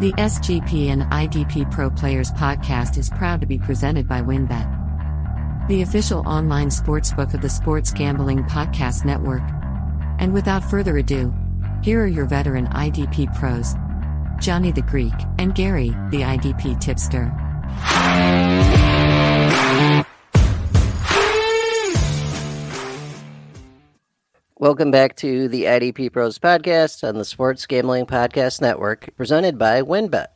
[0.00, 6.26] The SGPN IDP Pro Players podcast is proud to be presented by WynnBET, the official
[6.26, 9.42] online sportsbook of the Sports Gambling Podcast Network.
[10.18, 11.32] And without further ado,
[11.84, 13.76] here are your veteran IDP pros
[14.44, 17.32] Johnny the Greek and Gary, the IDP tipster.
[24.64, 29.82] Welcome back to the IDP Pros podcast on the Sports Gambling Podcast Network, presented by
[29.82, 30.28] WynnBET.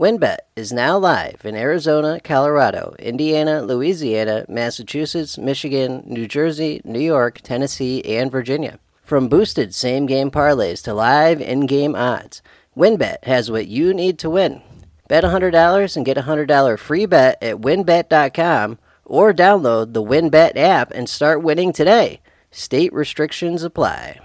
[0.00, 7.42] WynnBET is now live in Arizona, Colorado, Indiana, Louisiana, Massachusetts, Michigan, New Jersey, New York,
[7.42, 8.78] Tennessee, and Virginia.
[9.02, 12.40] From boosted same game parlays to live in game odds,
[12.74, 14.62] WynnBET has what you need to win.
[15.08, 20.90] Bet $100 and get a $100 free bet at wynnbet.com or download the WynnBET app
[20.92, 22.22] and start winning today.
[22.50, 24.18] State restrictions apply.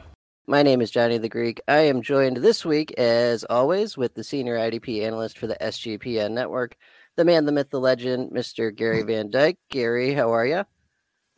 [0.47, 1.59] My name is Johnny the Greek.
[1.67, 6.31] I am joined this week, as always, with the senior IDP analyst for the SGPN
[6.31, 6.77] network,
[7.17, 8.73] the man, the myth, the legend, Mr.
[8.73, 9.57] Gary Van Dyke.
[9.69, 10.63] Gary, how are you?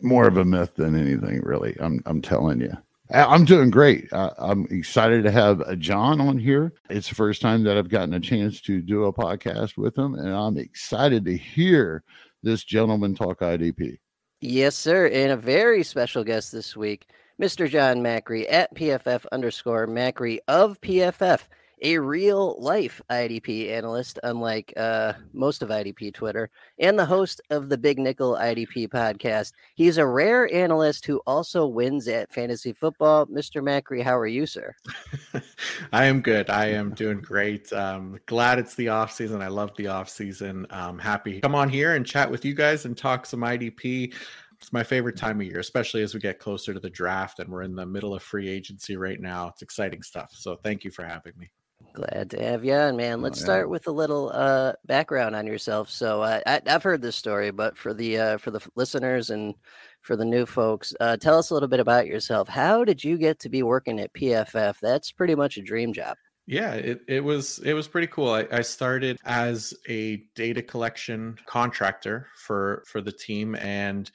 [0.03, 1.75] More of a myth than anything, really.
[1.79, 2.73] I'm I'm telling you.
[3.11, 4.11] I'm doing great.
[4.13, 6.73] Uh, I'm excited to have uh, John on here.
[6.89, 10.13] It's the first time that I've gotten a chance to do a podcast with him,
[10.13, 12.03] and I'm excited to hear
[12.43, 13.97] this gentleman talk IDP.
[14.41, 15.07] Yes, sir.
[15.07, 17.07] And a very special guest this week,
[17.41, 17.69] Mr.
[17.69, 21.41] Jon Macri at PFF underscore Macri of PFF,
[21.81, 27.69] a real life IDP analyst, unlike uh, most of IDP Twitter, and the host of
[27.69, 29.53] the Big Nickel IDP podcast.
[29.75, 33.25] He's a rare analyst who also wins at fantasy football.
[33.27, 33.61] Mr.
[33.61, 34.75] Macri, how are you, sir?
[35.93, 36.49] I am good.
[36.49, 37.71] I am doing great.
[37.73, 39.41] Um, glad it's the off season.
[39.41, 40.65] I love the off season.
[40.69, 44.13] Um, happy come on here and chat with you guys and talk some IDP.
[44.59, 47.49] It's my favorite time of year, especially as we get closer to the draft and
[47.49, 49.49] we're in the middle of free agency right now.
[49.49, 50.31] It's exciting stuff.
[50.33, 51.51] So thank you for having me.
[51.95, 53.21] Glad to have you on, man.
[53.21, 53.45] Let's oh, yeah.
[53.45, 55.89] start with a little uh, background on yourself.
[55.89, 59.55] So uh, I, have heard this story, but for the uh, for the listeners and
[60.01, 62.49] for the new folks, uh, tell us a little bit about yourself.
[62.49, 64.75] How did you get to be working at PFF?
[64.81, 66.17] That's pretty much a dream job.
[66.47, 68.29] Yeah, it, it was it was pretty cool.
[68.29, 74.11] I, I started as a data collection contractor for for the team, and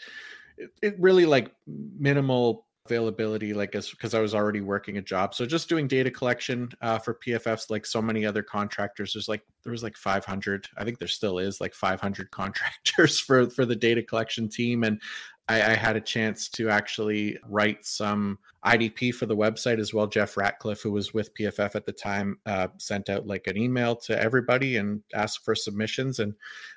[0.59, 5.35] it, it really like minimal availability like as because i was already working a job.
[5.35, 9.43] So just doing data collection uh, for pffs like so many other contractors there's like
[9.63, 13.77] there was like 500 i think there still is like 500 contractors for for the
[13.77, 14.85] data collection team.
[14.85, 15.01] And
[15.49, 20.07] I, I had a chance to actually write some idp for the website as well.
[20.07, 23.97] Jeff ratcliffe who was with pff at the time uh, sent out like an email
[23.97, 26.19] to everybody and asked for submissions.
[26.19, 26.35] And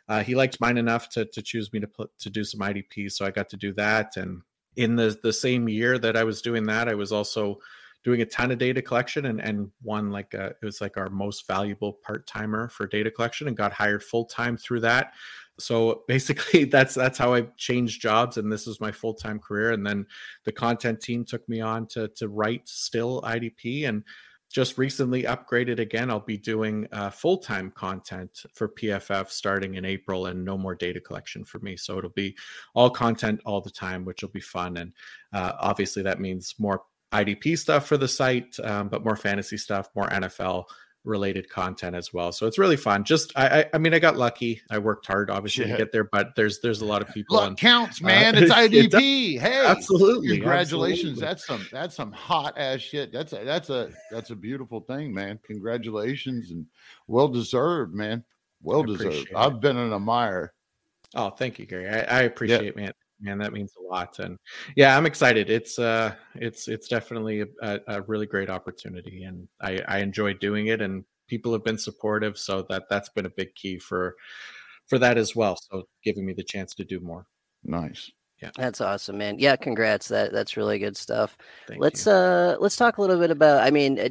[0.08, 3.12] uh, he liked mine enough to, to choose me to put to do some idp
[3.12, 4.42] so i got to do that and
[4.76, 7.60] in the the same year that I was doing that, I was also
[8.04, 11.10] doing a ton of data collection and and won like a, it was like our
[11.10, 15.14] most valuable part timer for data collection and got hired full time through that.
[15.60, 19.72] So basically, that's that's how I changed jobs, and this is my full time career.
[19.72, 20.06] And then
[20.44, 24.04] the content team took me on to to write still IDP and
[24.54, 26.12] just recently upgraded again.
[26.12, 30.76] I'll be doing uh, full time content for PFF starting in April and no more
[30.76, 31.76] data collection for me.
[31.76, 32.38] So it'll be
[32.76, 34.78] all content all the time, which will be fun.
[34.78, 34.94] And
[35.34, 39.90] uh, obviously, that means more IDP stuff for the site, um, but more fantasy stuff,
[39.96, 40.66] more NFL
[41.04, 42.32] related content as well.
[42.32, 43.04] So it's really fun.
[43.04, 44.62] Just I I, I mean I got lucky.
[44.70, 45.72] I worked hard obviously yeah.
[45.74, 48.36] to get there, but there's there's a lot of people Luck on, counts, uh, man.
[48.36, 49.36] Uh, it's IDP.
[49.36, 50.38] it hey, absolutely.
[50.38, 51.22] Congratulations.
[51.22, 51.28] Absolutely.
[51.28, 53.12] That's some that's some hot ass shit.
[53.12, 55.40] That's a that's a that's a beautiful thing, man.
[55.44, 56.66] Congratulations and
[57.08, 58.24] well deserved, man.
[58.62, 59.34] Well deserved.
[59.36, 60.54] I've been an admirer.
[61.16, 61.90] Oh, thank you, Gary.
[61.90, 62.82] I, I appreciate, yeah.
[62.82, 62.94] man
[63.24, 64.38] man that means a lot and
[64.76, 65.50] yeah i'm excited.
[65.50, 70.68] It's uh it's it's definitely a, a really great opportunity and i i enjoy doing
[70.68, 74.16] it and people have been supportive so that that's been a big key for
[74.88, 77.26] for that as well so giving me the chance to do more.
[77.64, 78.12] Nice
[78.44, 78.52] yeah.
[78.58, 79.40] That's awesome, man.
[79.40, 80.10] Yeah, congrats.
[80.10, 81.38] That that's really good stuff.
[81.66, 82.12] Thank let's you.
[82.12, 84.10] uh let's talk a little bit about I mean uh,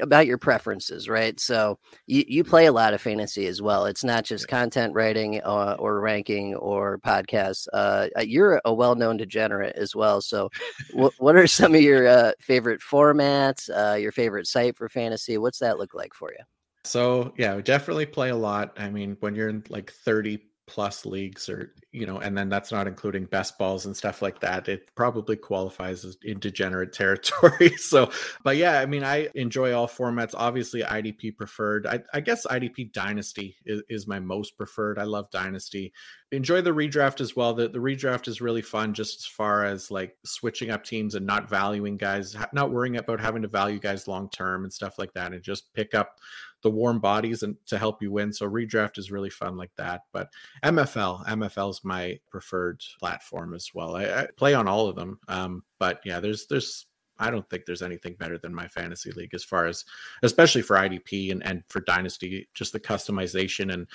[0.00, 1.38] about your preferences, right?
[1.38, 3.84] So you you play a lot of fantasy as well.
[3.84, 7.68] It's not just content writing uh, or ranking or podcasts.
[7.70, 10.22] Uh, uh you're a well-known degenerate as well.
[10.22, 10.50] So
[10.94, 15.36] what what are some of your uh, favorite formats, uh, your favorite site for fantasy?
[15.36, 16.44] What's that look like for you?
[16.84, 18.72] So yeah, definitely play a lot.
[18.78, 22.72] I mean, when you're in like 30 plus leagues or you know and then that's
[22.72, 27.70] not including best balls and stuff like that it probably qualifies as in degenerate territory
[27.76, 28.10] so
[28.42, 32.92] but yeah i mean i enjoy all formats obviously idp preferred i, I guess idp
[32.92, 35.92] dynasty is, is, my most preferred i love dynasty
[36.32, 39.90] enjoy the redraft as well the, the redraft is really fun just as far as
[39.90, 44.08] like switching up teams and not valuing guys not worrying about having to value guys
[44.08, 46.18] long term and stuff like that and just pick up
[46.66, 48.32] the warm bodies and to help you win.
[48.32, 50.00] So redraft is really fun like that.
[50.12, 50.30] But
[50.64, 53.94] MFL, MFL is my preferred platform as well.
[53.94, 55.20] I, I play on all of them.
[55.28, 56.86] Um, but yeah, there's there's
[57.20, 59.84] I don't think there's anything better than my fantasy league as far as
[60.24, 63.86] especially for IDP and, and for dynasty, just the customization and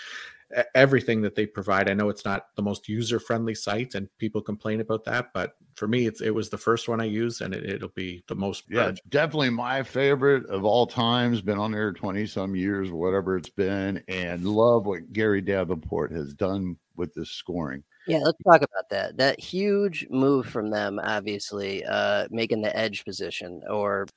[0.75, 1.89] everything that they provide.
[1.89, 5.55] I know it's not the most user friendly site and people complain about that, but
[5.75, 8.35] for me, it's, it was the first one I used and it, will be the
[8.35, 8.65] most.
[8.69, 11.41] Yeah, definitely my favorite of all times.
[11.41, 16.33] Been on there 20 some years, whatever it's been, and love what Gary Davenport has
[16.33, 17.83] done with this scoring.
[18.07, 19.17] Yeah, let's talk about that.
[19.17, 24.07] That huge move from them, obviously, uh, making the edge position or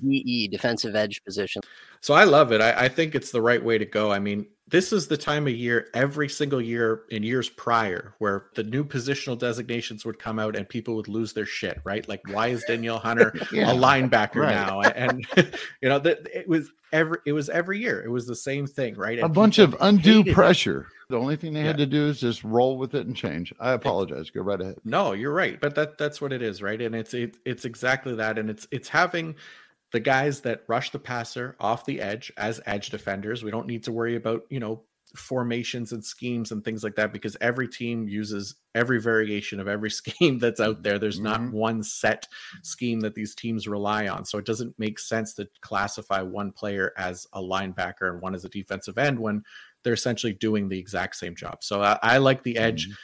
[0.00, 1.60] DE, defensive edge position.
[2.04, 2.60] So I love it.
[2.60, 4.12] I, I think it's the right way to go.
[4.12, 8.48] I mean, this is the time of year every single year in years prior where
[8.56, 12.06] the new positional designations would come out and people would lose their shit, right?
[12.06, 14.50] Like, why is Danielle Hunter yeah, a linebacker right.
[14.50, 14.82] now?
[14.82, 15.26] And
[15.80, 18.04] you know, that it was every it was every year.
[18.04, 19.18] It was the same thing, right?
[19.18, 20.80] And a bunch of undue pressure.
[20.80, 20.86] It.
[21.08, 21.68] The only thing they yeah.
[21.68, 23.54] had to do is just roll with it and change.
[23.58, 24.28] I apologize.
[24.28, 24.76] Go right ahead.
[24.84, 26.82] No, you're right, but that that's what it is, right?
[26.82, 29.36] And it's it, it's exactly that, and it's it's having
[29.94, 33.44] the guys that rush the passer off the edge as edge defenders.
[33.44, 34.82] We don't need to worry about, you know,
[35.14, 39.90] formations and schemes and things like that because every team uses every variation of every
[39.92, 40.98] scheme that's out there.
[40.98, 41.44] There's mm-hmm.
[41.44, 42.26] not one set
[42.64, 44.24] scheme that these teams rely on.
[44.24, 48.44] So it doesn't make sense to classify one player as a linebacker and one as
[48.44, 49.44] a defensive end when
[49.84, 51.62] they're essentially doing the exact same job.
[51.62, 52.94] So I, I like the edge mm-hmm.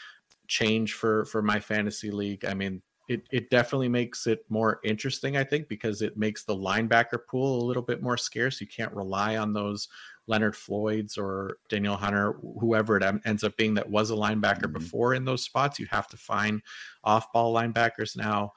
[0.48, 2.44] change for for my fantasy league.
[2.44, 6.54] I mean, it, it definitely makes it more interesting, I think, because it makes the
[6.54, 8.60] linebacker pool a little bit more scarce.
[8.60, 9.88] You can't rely on those
[10.28, 14.74] Leonard Floyd's or Danielle Hunter, whoever it ends up being that was a linebacker mm-hmm.
[14.74, 15.80] before in those spots.
[15.80, 16.62] You have to find
[17.02, 18.52] off ball linebackers now.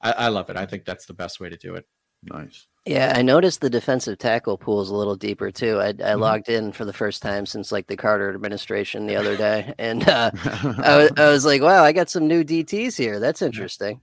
[0.00, 0.56] I, I love it.
[0.56, 1.84] I think that's the best way to do it.
[2.22, 2.66] Nice.
[2.86, 5.78] Yeah, I noticed the defensive tackle pool is a little deeper too.
[5.78, 6.20] I, I mm-hmm.
[6.20, 10.08] logged in for the first time since like the Carter administration the other day, and
[10.08, 13.20] uh, I, was, I was like, "Wow, I got some new DTS here.
[13.20, 14.00] That's interesting."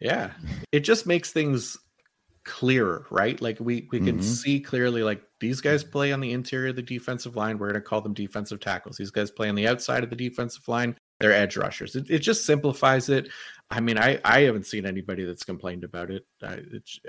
[0.00, 0.32] Yeah,
[0.70, 1.78] it just makes things
[2.44, 3.40] clearer, right?
[3.40, 4.20] Like we we can mm-hmm.
[4.20, 7.58] see clearly, like these guys play on the interior of the defensive line.
[7.58, 8.96] We're going to call them defensive tackles.
[8.96, 10.96] These guys play on the outside of the defensive line.
[11.20, 11.96] They're edge rushers.
[11.96, 13.28] It, it just simplifies it.
[13.70, 16.26] I mean, I I haven't seen anybody that's complained about it.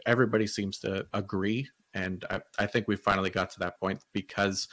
[0.05, 4.67] Everybody seems to agree, and I, I think we finally got to that point because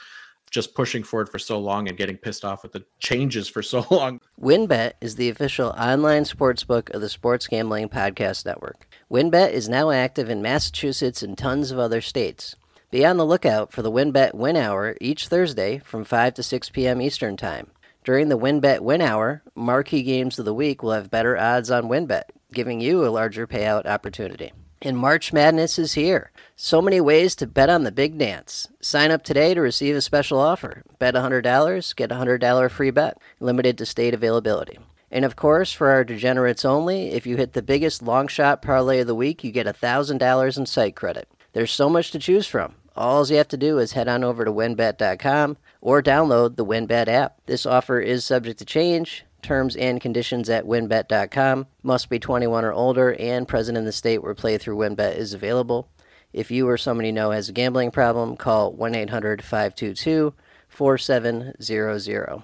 [0.51, 3.61] just pushing for it for so long and getting pissed off with the changes for
[3.61, 4.19] so long.
[4.41, 8.87] WynnBET is the official online sportsbook of the Sports Gambling Podcast Network.
[9.11, 12.55] WynnBET is now active in Massachusetts and tons of other states.
[12.91, 16.69] Be on the lookout for the WynnBET Win Hour each Thursday from 5 to 6
[16.71, 17.01] p.m.
[17.01, 17.69] Eastern Time.
[18.05, 21.89] During the WynnBET Win Hour, marquee games of the week will have better odds on
[21.89, 22.23] WynnBET,
[22.53, 24.53] giving you a larger payout opportunity.
[24.81, 26.31] And March Madness is here.
[26.55, 28.69] So many ways to bet on the big dance.
[28.79, 30.83] Sign up today to receive a special offer.
[30.97, 34.79] Bet $100, get a $100 free bet, limited to state availability.
[35.11, 39.01] And of course, for our degenerates only, if you hit the biggest long shot parlay
[39.01, 41.27] of the week, you get $1,000 in site credit.
[41.51, 42.75] There's so much to choose from.
[42.95, 47.07] All you have to do is head on over to wynnbet.com or download the WynnBET
[47.07, 47.37] app.
[47.45, 49.25] This offer is subject to change.
[49.41, 51.67] Terms and conditions at wynnbet.com.
[51.83, 55.87] Must be 21 or older and present in the state where playthrough WynnBET is available.
[56.33, 60.33] If you or somebody you know has a gambling problem, call 1 800 522
[60.67, 62.41] 4700.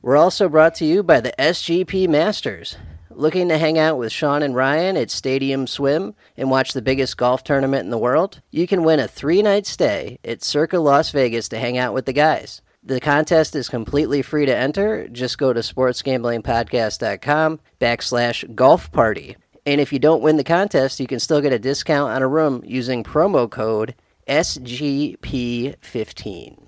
[0.00, 2.76] We're also brought to you by the SGP Masters.
[3.10, 7.16] Looking to hang out with Sean and Ryan at Stadium Swim and watch the biggest
[7.16, 8.40] golf tournament in the world?
[8.50, 12.06] You can win a three night stay at Circa Las Vegas to hang out with
[12.06, 12.62] the guys.
[12.88, 15.06] The contest is completely free to enter.
[15.08, 19.36] Just go to sportsgamblingpodcast.com backslash golf party.
[19.66, 22.26] And if you don't win the contest, you can still get a discount on a
[22.26, 23.94] room using promo code
[24.26, 26.67] SGP15.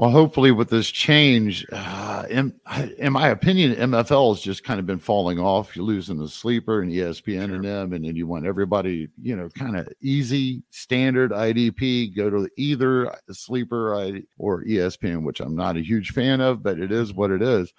[0.00, 2.58] Well, hopefully, with this change, uh, in,
[2.96, 5.76] in my opinion, MFL has just kind of been falling off.
[5.76, 7.56] You're losing the sleeper and ESPN sure.
[7.56, 12.16] and them, and then you want everybody, you know, kind of easy, standard IDP.
[12.16, 13.92] Go to either sleeper
[14.38, 17.70] or ESPN, which I'm not a huge fan of, but it is what it is.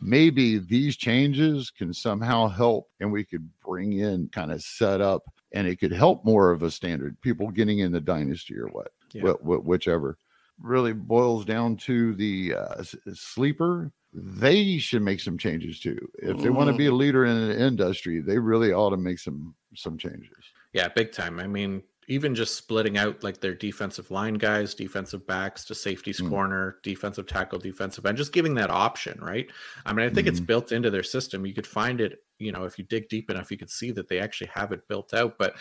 [0.00, 5.24] Maybe these changes can somehow help, and we could bring in kind of set up,
[5.52, 8.92] and it could help more of a standard people getting in the dynasty or what,
[9.12, 9.24] yeah.
[9.24, 10.16] wh- wh- whichever
[10.60, 12.82] really boils down to the uh,
[13.12, 16.10] sleeper, they should make some changes too.
[16.14, 16.98] If they want to be a mm-hmm.
[16.98, 20.30] leader in an industry, they really ought to make some some changes.
[20.72, 21.38] Yeah, big time.
[21.38, 26.20] I mean, even just splitting out like their defensive line guys, defensive backs to safeties
[26.20, 26.28] mm.
[26.28, 29.48] corner, defensive tackle, defensive end, just giving that option, right?
[29.84, 30.30] I mean, I think mm.
[30.30, 30.46] it's mm-hmm.
[30.46, 31.44] built into their system.
[31.44, 34.08] You could find it, you know, if you dig deep enough, you could see that
[34.08, 35.56] they actually have it built out, but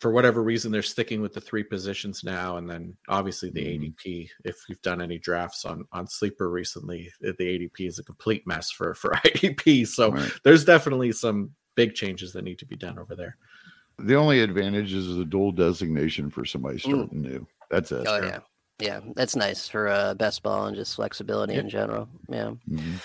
[0.00, 3.94] for whatever reason they're sticking with the three positions now and then obviously the Mhm.
[4.04, 8.46] adp if you've done any drafts on on sleeper recently the adp is a complete
[8.46, 10.32] mess for for idp so Right.
[10.44, 13.36] there's definitely some big changes that need to be done over there
[13.98, 17.46] The only advantage is the dual designation for somebody starting new.
[17.68, 18.06] That's it.
[18.06, 18.40] Oh yeah,
[18.78, 19.00] yeah.
[19.16, 21.64] That's nice for uh, best ball and just flexibility Yep.
[21.64, 22.08] in general.
[22.28, 22.52] Yeah.
[22.70, 23.00] Mhm.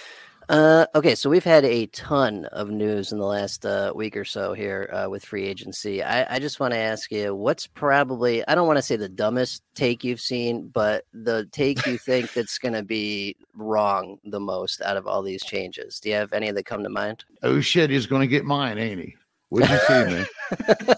[0.49, 4.25] Uh, okay, so we've had a ton of news in the last uh, week or
[4.25, 6.03] so here uh, with free agency.
[6.03, 9.09] I, I just want to ask you, what's probably I don't want to say the
[9.09, 14.39] dumbest take you've seen, but the take you think that's going to be wrong the
[14.39, 15.99] most out of all these changes.
[15.99, 17.23] Do you have any that come to mind?
[17.41, 19.15] Oh shit, he's going to get mine, ain't he?
[19.49, 20.25] What'd you see, man?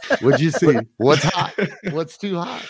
[0.21, 0.79] What'd you see?
[0.97, 1.53] What's hot?
[1.91, 2.65] What's too hot?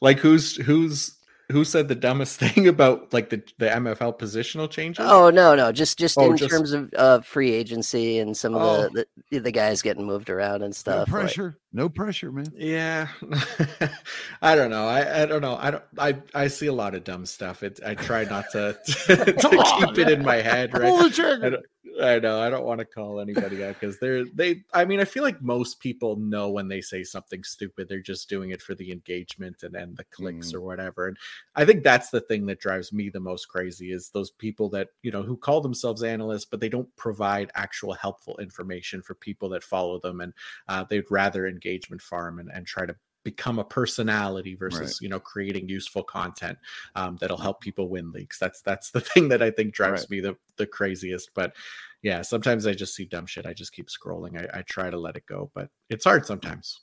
[0.00, 1.17] like who's who's
[1.50, 5.72] who said the dumbest thing about like the the mfl positional changes Oh no, no,
[5.72, 8.88] just just Oh, in just- terms of uh, free agency and some of Oh.
[8.92, 10.98] the, the the guys getting moved around and No stuff.
[11.08, 11.56] like- pressure.
[11.70, 12.46] No pressure, man.
[12.56, 13.08] Yeah,
[14.40, 14.86] I don't know.
[14.88, 15.58] I, I don't know.
[15.60, 15.84] I don't.
[15.98, 17.62] I I see a lot of dumb stuff.
[17.62, 17.78] It.
[17.84, 20.70] I try not to to Come on, keep it in my head.
[20.72, 21.02] Pull Right.
[21.02, 21.58] the trigger.
[22.00, 22.40] I, know.
[22.40, 24.62] I don't want to call anybody out because they're they.
[24.72, 28.28] I mean, I feel like most people know when they say something stupid, they're just
[28.28, 30.54] doing it for the engagement and then the clicks Mm.
[30.54, 31.08] or whatever.
[31.08, 31.16] And
[31.56, 34.88] I think that's the thing that drives me the most crazy is those people that
[35.02, 39.48] you know who call themselves analysts, but they don't provide actual helpful information for people
[39.50, 40.32] that follow them, and
[40.68, 42.94] uh, they'd rather engagement farm and, and try to
[43.30, 45.00] become a personality versus Right.
[45.02, 46.56] you know creating useful content
[46.94, 48.38] um, that'll help people win leagues.
[48.38, 50.10] That's that's the thing that I think drives Right.
[50.10, 51.30] me the the craziest.
[51.34, 51.54] But
[52.02, 53.44] yeah, sometimes I just see dumb shit.
[53.46, 54.32] I just keep scrolling.
[54.40, 56.80] I, I try to let it go, but it's hard sometimes.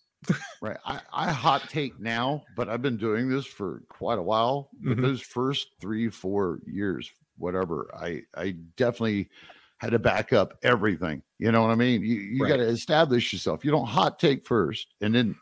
[0.61, 0.77] Right.
[0.85, 4.69] I, I hot take now, but I've been doing this for quite a while.
[4.83, 5.01] Mhm.
[5.01, 9.29] those first three, four years, whatever, I I definitely
[9.77, 11.21] had to back up everything.
[11.37, 12.01] You know what I mean?
[12.01, 12.49] You you Right.
[12.49, 13.63] got to establish yourself.
[13.65, 15.35] You don't hot take first, and then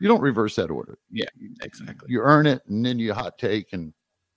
[0.00, 0.98] you don't reverse that order.
[1.10, 1.28] Yeah,
[1.62, 2.08] exactly.
[2.10, 3.92] You earn it, and then you hot take, and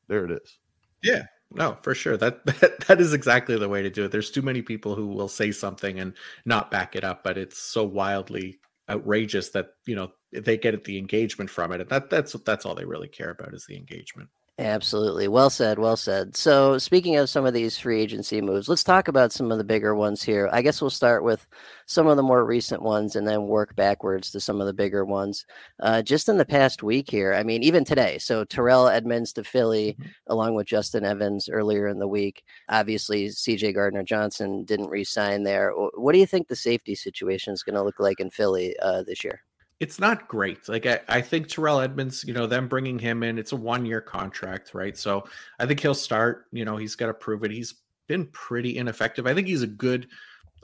[0.08, 0.60] there it is.
[1.04, 2.18] Yeah, no, for sure.
[2.18, 4.12] That, that that is exactly the way to do it.
[4.12, 6.14] There's too many people who will say something and
[6.46, 8.60] not back it up, but it's so wildly
[8.90, 12.76] outrageous that you know they get the engagement from it, and that that's that's all
[12.76, 14.30] they really care about is the engagement.
[14.60, 15.28] Absolutely.
[15.28, 15.78] Well said.
[15.78, 16.36] Well said.
[16.36, 19.64] So, speaking of some of these free agency moves, let's talk about some of the
[19.64, 20.50] bigger ones here.
[20.52, 21.46] I guess we'll start with
[21.86, 25.06] some of the more recent ones and then work backwards to some of the bigger
[25.06, 25.46] ones.
[25.80, 28.18] Uh, just in the past week here, I mean, even today.
[28.18, 30.10] So, Terrell Edmunds to Philly, Mhm.
[30.26, 32.42] along with Justin Evans earlier in the week.
[32.68, 35.72] Obviously, CJ Gardner Johnson didn't re sign there.
[35.94, 39.04] What do you think the safety situation is going to look like in Philly uh,
[39.04, 39.42] this year?
[39.80, 40.68] It's not great.
[40.68, 43.86] Like I, I think Terrell Edmunds, you know, them bringing him in, it's a one
[43.86, 44.98] year contract, right?
[44.98, 45.26] So
[45.60, 46.46] I think he'll start.
[46.52, 47.52] You know, he's got to prove it.
[47.52, 47.76] He's
[48.08, 49.28] been pretty ineffective.
[49.28, 50.08] I think he's a good.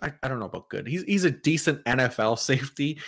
[0.02, 0.88] I, I don't know about good.
[0.88, 3.00] He's he's a decent NFL safety,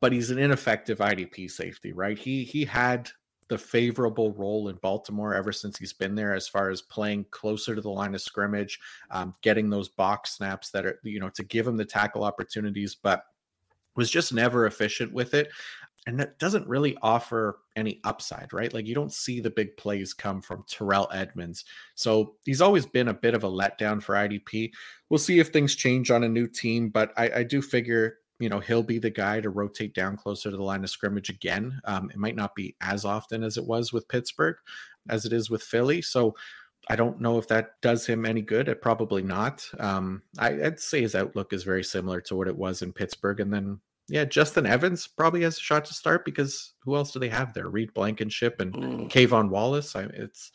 [0.00, 2.18] but he's an ineffective IDP safety, right?
[2.18, 3.10] He he had
[3.48, 7.74] the favorable role in Baltimore ever since he's been there, as far as playing closer
[7.74, 8.80] to the line of scrimmage,
[9.10, 12.94] um, getting those box snaps that are you know to give him the tackle opportunities,
[12.94, 13.24] but
[13.96, 15.48] was just never efficient with it.
[16.06, 18.72] And that doesn't really offer any upside, right?
[18.72, 21.64] Like you don't see the big plays come from Terrell Edmunds.
[21.94, 24.72] So he's always been a bit of a letdown for IDP.
[25.08, 28.50] We'll see if things change on a new team, but I, I do figure, you
[28.50, 31.80] know, he'll be the guy to rotate down closer to the line of scrimmage again.
[31.86, 34.56] Um, it might not be as often as it was with Pittsburgh
[35.08, 36.02] as it is with Philly.
[36.02, 36.34] So
[36.88, 38.68] I don't know if that does him any good.
[38.68, 39.66] It probably not.
[39.78, 43.40] Um, I, I'd say his outlook is very similar to what it was in Pittsburgh.
[43.40, 47.18] And then, yeah, Justin Evans probably has a shot to start because who else do
[47.18, 47.68] they have there?
[47.68, 49.10] Reed Blankenship and Mm.
[49.10, 49.96] K'Von Wallace.
[49.96, 50.52] I, it's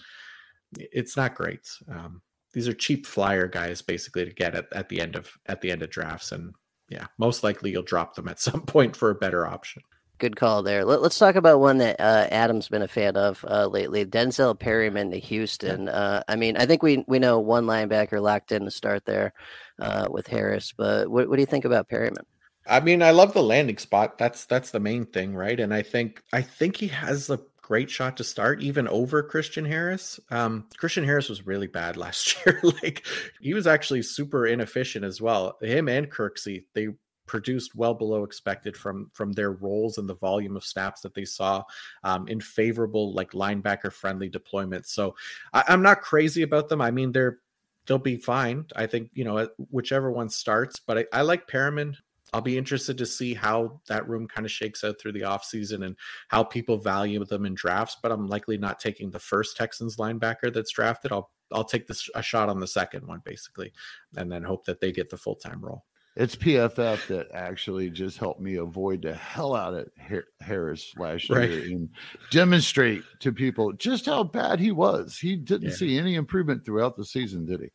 [0.78, 1.68] it's not great.
[1.92, 2.22] Um,
[2.54, 5.72] these are cheap flyer guys basically to get at, at the end of at the
[5.72, 6.54] end of drafts, and
[6.90, 9.82] yeah, most likely you'll drop them at some point for a better option.
[10.20, 10.84] Good call there.
[10.84, 14.06] Let, us talk about one that uh, Adam's been a fan of uh, lately.
[14.06, 15.88] Denzel Perryman to Houston.
[15.88, 19.34] Uh, I mean, I think we we know one linebacker locked in to start there
[19.80, 22.26] uh, with Harris, but what, what do you think about Perryman?
[22.68, 24.18] I mean, I love the landing spot.
[24.18, 25.60] That's that's the main thing, right?
[25.60, 29.64] And I think I think he has a great shot to start, even over Christian
[29.64, 30.20] Harris.
[30.32, 32.60] Um, Christian Harris was really bad last year.
[32.84, 33.06] like
[33.40, 35.58] he was actually super inefficient as well.
[35.62, 36.90] Him and Kirksey, they
[37.30, 41.24] produced well below expected from from their roles and the volume of snaps that they
[41.24, 41.64] saw
[42.04, 44.88] um, in favorable like linebacker friendly deployments.
[44.88, 45.16] So
[45.54, 46.82] I, I'm not crazy about them.
[46.82, 47.38] I mean, they're
[47.86, 48.66] they'll be fine.
[48.76, 51.96] I think you know whichever one starts, but I, I like Perryman.
[52.34, 55.86] I'll be interested to see how that room kind of shakes out through the offseason
[55.86, 55.96] and
[56.28, 57.98] how people value them in drafts.
[58.02, 61.12] But I'm likely not taking the first Texans linebacker that's drafted.
[61.12, 63.72] I'll I'll take this a shot on the second one basically,
[64.18, 65.86] and then hope that they get the full time role.
[66.20, 69.88] It's PFF that actually just helped me avoid the hell out of
[70.42, 71.50] Harris last right.
[71.50, 71.88] year and
[72.30, 75.18] demonstrate to people just how bad he was.
[75.18, 75.76] He didn't yeah.
[75.76, 77.70] see any improvement throughout the season, did he?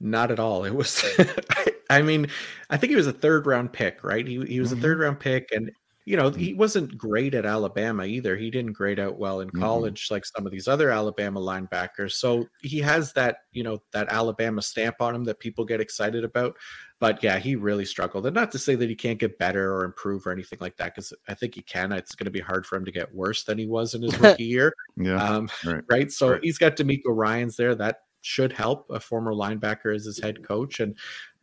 [0.00, 0.64] Not at all.
[0.64, 1.04] It was,
[1.90, 2.28] I mean,
[2.70, 4.26] I think he was a third round pick, right?
[4.26, 4.78] He, he was mm-hmm.
[4.78, 5.70] a third round pick, and
[6.10, 8.36] you know, he wasn't great at Alabama either.
[8.36, 9.60] He didn't grade out well in mm-hmm.
[9.60, 10.14] college mm-hmm.
[10.14, 12.14] like some of these other Alabama linebackers.
[12.14, 16.24] So he has that, you know, that Alabama stamp on him that people get excited
[16.24, 16.56] about.
[16.98, 18.26] But yeah, he really struggled.
[18.26, 20.96] And not to say that he can't get better or improve or anything like that,
[20.96, 21.92] because I think he can.
[21.92, 24.18] It's going to be hard for him to get worse than he was in his
[24.20, 24.74] rookie year.
[24.96, 25.22] yeah.
[25.22, 25.84] Um, right.
[25.88, 26.10] right.
[26.10, 26.40] So right.
[26.42, 27.76] he's got DeMeco Ryans there.
[27.76, 30.80] That should help a former linebacker as his head coach.
[30.80, 30.96] And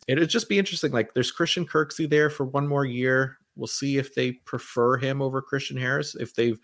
[0.09, 0.91] it'd just be interesting.
[0.91, 3.37] Like there's Christian Kirksey there for one more year.
[3.57, 6.15] We'll see if they prefer him over Christian Harris.
[6.15, 6.59] If they've,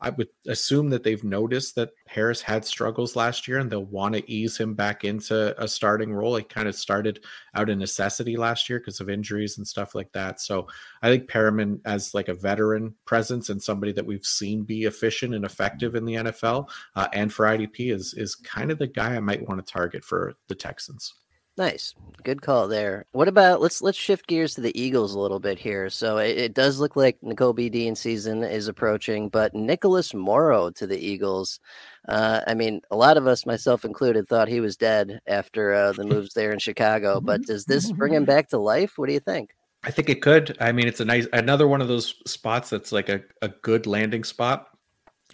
[0.00, 4.14] I would assume that they've noticed that Harris had struggles last year and they'll want
[4.14, 6.36] to ease him back into a starting role.
[6.36, 7.24] He kind of started
[7.54, 10.40] out of necessity last year because of injuries and stuff like that.
[10.40, 10.66] So
[11.00, 15.34] I think Perryman as like a veteran presence and somebody that we've seen be efficient
[15.34, 19.14] and effective in the NFL uh, and for IDP is is kind of the guy
[19.14, 21.14] I might want to target for the Texans.
[21.56, 21.94] Nice,
[22.24, 23.06] good call there.
[23.12, 25.88] What about let's let's shift gears to the Eagles a little bit here.
[25.88, 30.86] So it, it does look like Nakobe Dean season is approaching, but Nicholas Morrow to
[30.86, 31.60] the Eagles.
[32.08, 35.92] Uh, I mean, a lot of us, myself included, thought he was dead after uh,
[35.92, 37.20] the moves there in Chicago.
[37.20, 38.98] But does this bring him back to life?
[38.98, 39.50] What do you think?
[39.84, 40.56] I think it could.
[40.60, 43.86] I mean, it's a nice another one of those spots that's like a, a good
[43.86, 44.70] landing spot.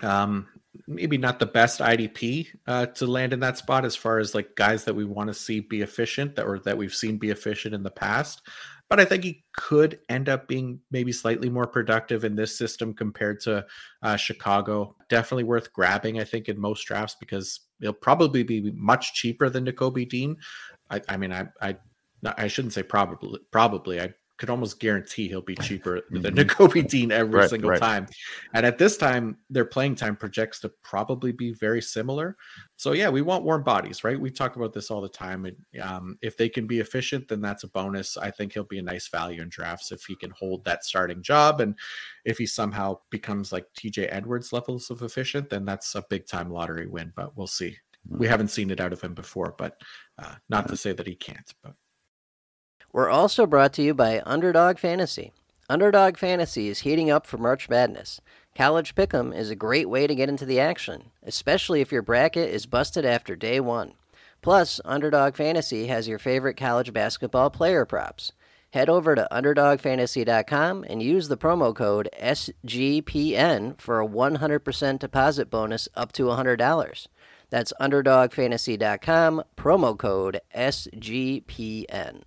[0.03, 0.49] Um,
[0.87, 4.55] maybe not the best IDP uh, to land in that spot as far as like
[4.55, 7.75] guys that we want to see be efficient that or that we've seen be efficient
[7.75, 8.43] in the past.
[8.89, 12.93] But I think he could end up being maybe slightly more productive in this system
[12.93, 13.65] compared to
[14.03, 14.97] uh, Chicago.
[15.09, 19.65] Definitely worth grabbing, I think, in most drafts because he'll probably be much cheaper than
[19.65, 20.37] Nakobe Dean.
[20.91, 21.77] I, I mean, I, I
[22.25, 23.39] I shouldn't say probably.
[23.51, 26.87] Probably, I could almost guarantee he'll be cheaper than mm-hmm.
[26.87, 27.79] Dean every right, single right.
[27.79, 28.07] time.
[28.55, 32.39] And at this time, their playing time projects to probably be very similar.
[32.77, 34.19] So yeah, we want warm bodies, right?
[34.19, 35.45] We talk about this all the time.
[35.45, 38.17] And um, if they can be efficient, then that's a bonus.
[38.17, 41.23] I think he'll be a nice value in drafts if he can hold that starting
[41.23, 41.61] job.
[41.61, 41.75] And
[42.25, 46.51] if he somehow becomes like TJ Edwards levels of efficient, then that's a big time
[46.51, 47.13] lottery win.
[47.15, 47.77] But we'll see.
[48.09, 48.31] We mm-hmm.
[48.31, 49.79] haven't seen it out of him before, but
[50.19, 51.55] uh, not to say that he can't.
[51.63, 51.75] But
[52.93, 55.33] we're also brought to you by Underdog Fantasy.
[55.69, 58.21] Underdog Fantasy is heating up for March Madness.
[58.57, 62.51] College Pick'em is a great way to get into the action, especially if your bracket
[62.51, 63.95] is busted after day one.
[64.43, 68.33] Plus, Underdog Fantasy has your favorite college basketball player props.
[68.73, 75.89] Head over to UnderdogFantasy.com and use the promo code SGPN for a 100% deposit bonus
[75.95, 77.07] up to $100.
[77.51, 82.23] That's UnderdogFantasy.com, promo code SGPN.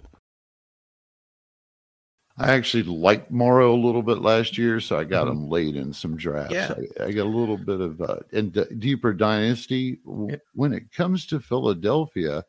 [2.37, 5.43] I actually liked Morrow a little bit last year, so I got mm-hmm.
[5.43, 6.53] him late in some drafts.
[6.53, 6.73] Yeah.
[6.99, 9.99] I, I got a little bit of uh, in d- deeper dynasty.
[10.05, 10.37] Yeah.
[10.53, 12.43] When it comes to Philadelphia,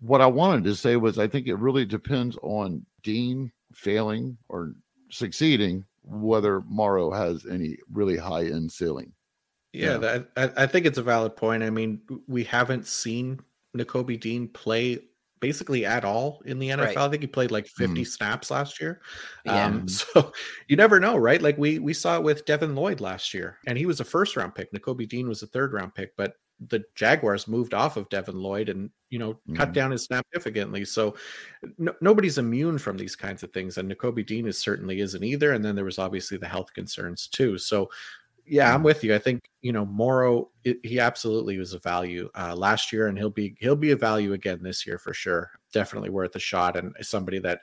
[0.00, 4.74] what I wanted to say was I think it really depends on Dean failing or
[5.10, 9.12] succeeding whether Morrow has any really high end ceiling.
[9.72, 9.98] Yeah, yeah.
[9.98, 11.62] That, I, I think it's a valid point.
[11.62, 13.38] I mean, we haven't seen
[13.76, 15.00] Nakobe Dean play
[15.40, 16.78] basically at all in the NFL.
[16.78, 16.96] Right.
[16.96, 18.06] I think he played like 50 mm.
[18.06, 19.00] snaps last year.
[19.44, 19.66] Yeah.
[19.66, 20.32] Um, so
[20.68, 21.40] you never know, right?
[21.40, 24.36] Like we we saw it with Devin Lloyd last year, and he was a first
[24.36, 24.72] round pick.
[24.72, 26.34] Nakobe Dean was a third round pick, but
[26.68, 29.56] the Jaguars moved off of Devin Lloyd and you know mm.
[29.56, 30.84] cut down his snap significantly.
[30.84, 31.14] So
[31.78, 35.52] no, nobody's immune from these kinds of things, and Nakobe Dean is certainly isn't either.
[35.52, 37.58] And then there was obviously the health concerns too.
[37.58, 37.90] So
[38.48, 39.14] yeah, I'm with you.
[39.14, 40.50] I think you know Morrow.
[40.64, 43.96] It, he absolutely was a value uh, last year, and he'll be he'll be a
[43.96, 45.50] value again this year for sure.
[45.72, 47.60] Definitely worth a shot, and somebody that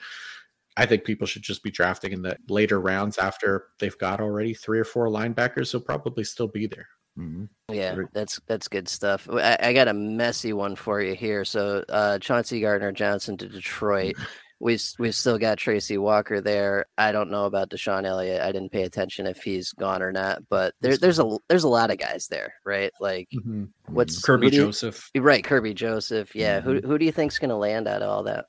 [0.77, 4.53] I think people should just be drafting in the later rounds after they've got already
[4.53, 5.71] three or four linebackers.
[5.71, 6.87] He'll probably still be there.
[7.17, 7.45] Mm-hmm.
[7.73, 9.29] Yeah, that's that's good stuff.
[9.31, 11.45] I, I, got a messy one for you here.
[11.45, 14.15] So uh, Chauncey Gardner Johnson to Detroit.
[14.59, 16.85] we've we've still got Tracy Walker there.
[16.97, 18.41] I don't know about DeShon Elliott.
[18.41, 21.69] I didn't pay attention if he's gone or not, but there, there's a there's a
[21.69, 22.91] lot of guys there, right?
[22.99, 23.65] Like mm-hmm.
[23.87, 25.43] what's Kerby Joseph, right?
[25.43, 26.59] Kerby Joseph, yeah.
[26.59, 26.69] Mm-hmm.
[26.69, 28.45] Who who do you think's going to land out of all that?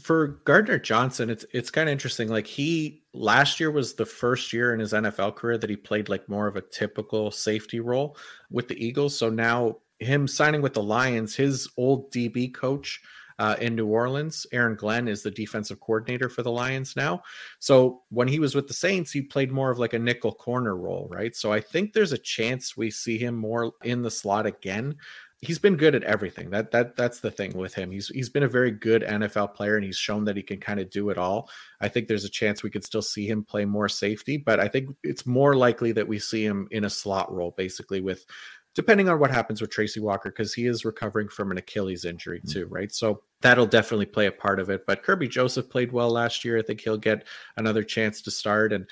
[0.00, 2.28] For Gardner Johnson, it's it's kind of interesting.
[2.28, 6.08] Like he last year was the first year in his NFL career that he played
[6.08, 8.16] like more of a typical safety role
[8.50, 9.16] with the Eagles.
[9.16, 13.00] So now him signing with the Lions, his old DB coach
[13.38, 14.46] uh, in New Orleans.
[14.52, 17.22] Aaron Glenn is the defensive coordinator for the Lions now.
[17.58, 20.76] So when he was with the Saints, he played more of like a nickel corner
[20.76, 21.34] role, right?
[21.34, 24.96] So I think there's a chance we see him more in the slot again.
[25.40, 26.50] he's been good at everything.
[26.50, 27.90] That that that's the thing with him.
[27.90, 30.80] He's he's been a very good NFL player and he's shown that he can kind
[30.80, 31.50] of do it all.
[31.80, 34.68] I think there's a chance we could still see him play more safety, but I
[34.68, 38.24] think it's more likely that we see him in a slot role basically with
[38.74, 42.40] depending on what happens with Tracy Walker because he is recovering from an Achilles injury
[42.40, 42.52] mm.
[42.52, 42.92] too, right?
[42.92, 44.84] So that'll definitely play a part of it.
[44.86, 46.58] But Kerby Joseph played well last year.
[46.58, 47.24] I think he'll get
[47.56, 48.86] another chance to start and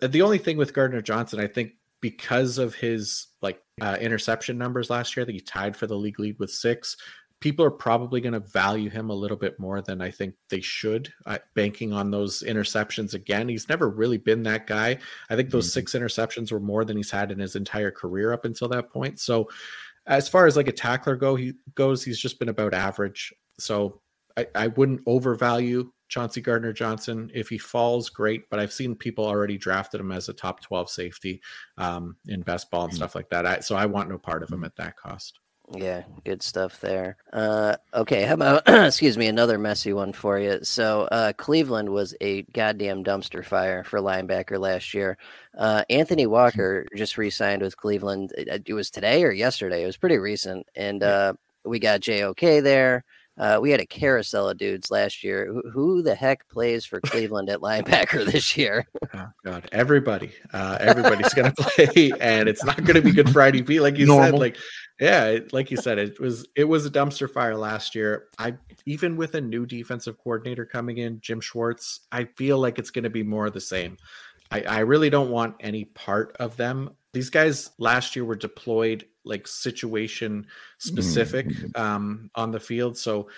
[0.00, 4.90] the only thing with Gardner Johnson, I think because of his like uh, interception numbers
[4.90, 6.96] last year, that he tied for the league lead with six.
[7.40, 10.60] People are probably going to value him a little bit more than I think they
[10.60, 13.48] should, uh, banking on those interceptions again.
[13.48, 14.98] He's never really been that guy.
[15.28, 15.80] I think those mm-hmm.
[15.80, 19.20] six interceptions were more than he's had in his entire career up until that point.
[19.20, 19.48] So,
[20.06, 23.34] as far as like a tackler go, he goes, he's just been about average.
[23.58, 24.00] So,
[24.36, 27.30] I, I wouldn't overvalue Chauncey Gardner Johnson.
[27.34, 28.48] If he falls, great.
[28.50, 31.42] But I've seen people already drafted him as a top 12 safety
[31.78, 32.96] um, in best ball and mm.
[32.96, 33.46] stuff like that.
[33.46, 34.66] I, so I want no part of him mm.
[34.66, 35.40] at that cost.
[35.74, 37.16] Yeah, good stuff there.
[37.32, 40.60] Uh, okay, how about excuse me, another messy one for you.
[40.62, 45.18] So uh, Cleveland was a goddamn dumpster fire for linebacker last year.
[45.56, 46.30] Uh, Anthony hmm.
[46.30, 48.32] Walker just re-signed with Cleveland.
[48.38, 49.82] It, it, was today or yesterday.
[49.82, 51.32] It was pretty recent, and uh,
[51.64, 53.04] we got JOK there.
[53.38, 55.46] Uh, we had a carousel of dudes last year.
[55.46, 58.86] Who, who the heck plays for Cleveland at linebacker this year?
[59.14, 63.62] oh God, everybody, uh, everybody's gonna play, and it's not gonna be good Friday.
[63.62, 64.26] IDP, like you Normal.
[64.26, 64.38] said.
[64.38, 64.56] Like,
[65.00, 68.28] yeah, it, like you said, it was it was a dumpster fire last year.
[68.38, 68.54] I
[68.86, 73.10] even with a new defensive coordinator coming in, Jim Schwartz, I feel like it's gonna
[73.10, 73.98] be more of the same.
[74.50, 76.90] I, I really don't want any part of them.
[77.12, 80.46] These guys last year were deployed like situation
[80.78, 81.80] specific mm-hmm.
[81.80, 82.96] um, on the field.
[82.96, 83.28] So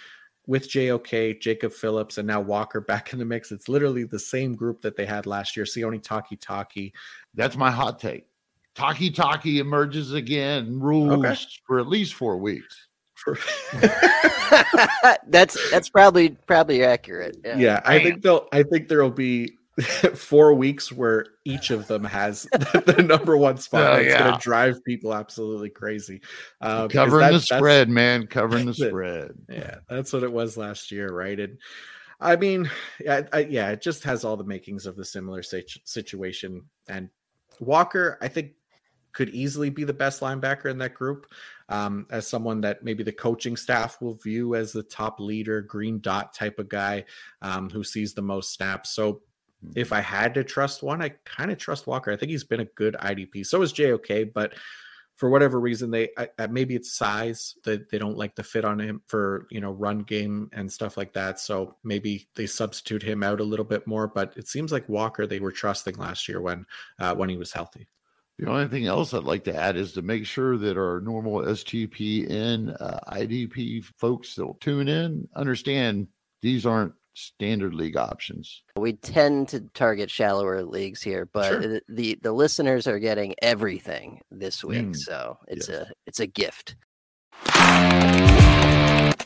[0.47, 4.55] with JOK, Jacob Phillips, and now Walker back in the mix, it's literally the same
[4.55, 5.65] group that they had last year.
[5.65, 6.93] Sione Takitaki.
[7.35, 8.28] That's my hot take.
[8.79, 11.37] Takitaki emerges again, rules okay.
[11.67, 12.87] for at least four weeks.
[15.27, 17.37] that's that's probably probably accurate.
[17.45, 18.47] Yeah, yeah I think they'll.
[18.53, 19.59] I think there'll be
[20.15, 23.83] four weeks where each of them has the, number one spot.
[23.83, 24.21] Oh, it's yeah.
[24.21, 26.21] going to drive people absolutely crazy.
[26.61, 28.29] Uh, covering that, the spread, man.
[28.29, 29.33] Covering the spread.
[29.49, 31.39] Yeah, that's what it was last year, right?
[31.41, 31.59] And
[32.21, 36.63] I mean, yeah, I, yeah, it just has all the makings of the similar situation.
[36.89, 37.11] And
[37.61, 38.53] Walker, I think,
[39.19, 41.27] could easily be the best linebacker in that group.
[41.69, 45.99] Um, as someone that maybe the coaching staff will view as the top leader, green
[45.99, 47.05] dot type of guy
[47.43, 48.91] um, who sees the most snaps.
[48.91, 49.23] So
[49.75, 52.13] if I had to trust one, I kind of trust Walker.
[52.13, 53.45] I think he's been a good IDP.
[53.45, 54.55] So is JOK, but
[55.17, 58.79] for whatever reason, they I, maybe it's size that they don't like the fit on
[58.79, 61.41] him for you know run game and stuff like that.
[61.41, 64.07] So maybe they substitute him out a little bit more.
[64.07, 66.65] But it seems like Walker they were trusting last year when
[67.01, 67.89] uh, when he was healthy.
[68.39, 71.41] The only thing else I'd like to add is to make sure that our normal
[71.41, 76.07] SGP and uh, IDP folks that will tune in understand
[76.41, 78.63] these aren't standard league options.
[78.77, 81.81] We tend to target shallower leagues here, but sure.
[81.89, 84.97] the the listeners are getting everything this week, mm.
[84.97, 85.79] so it's yes.
[85.79, 86.77] a it's a gift.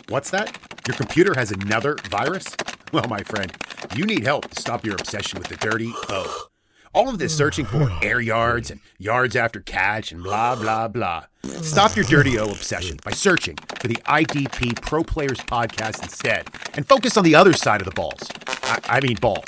[0.09, 0.57] What's that?
[0.87, 2.47] Your computer has another virus?
[2.93, 3.53] Well, my friend,
[3.95, 6.49] you need help to stop your obsession with the dirty O.
[6.95, 11.25] All of this searching for air yards and yards after catch and blah, blah, blah.
[11.63, 16.87] Stop your dirty O obsession by searching for the IDP Pro Players podcast instead and
[16.87, 18.21] focus on the other side of the balls.
[18.65, 19.43] I, I mean, ball.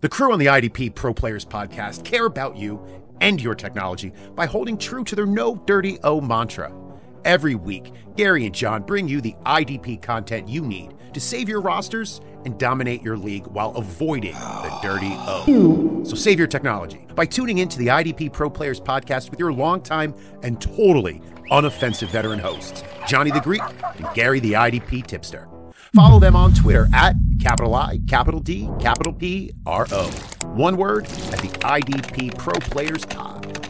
[0.00, 2.80] The crew on the IDP Pro Players podcast care about you
[3.20, 6.72] and your technology by holding true to their no dirty O mantra.
[7.24, 11.60] Every week, Gary and John bring you the IDP content you need to save your
[11.60, 16.02] rosters and dominate your league while avoiding the dirty O.
[16.04, 20.14] So save your technology by tuning into the IDP Pro Players podcast with your longtime
[20.42, 23.60] and totally unoffensive veteran hosts, Johnny the Greek
[23.96, 25.46] and Gary the IDP Tipster.
[25.94, 30.06] Follow them on Twitter at capital I, capital D, capital P, R O.
[30.46, 33.67] One word at the IDP Pro Players Pod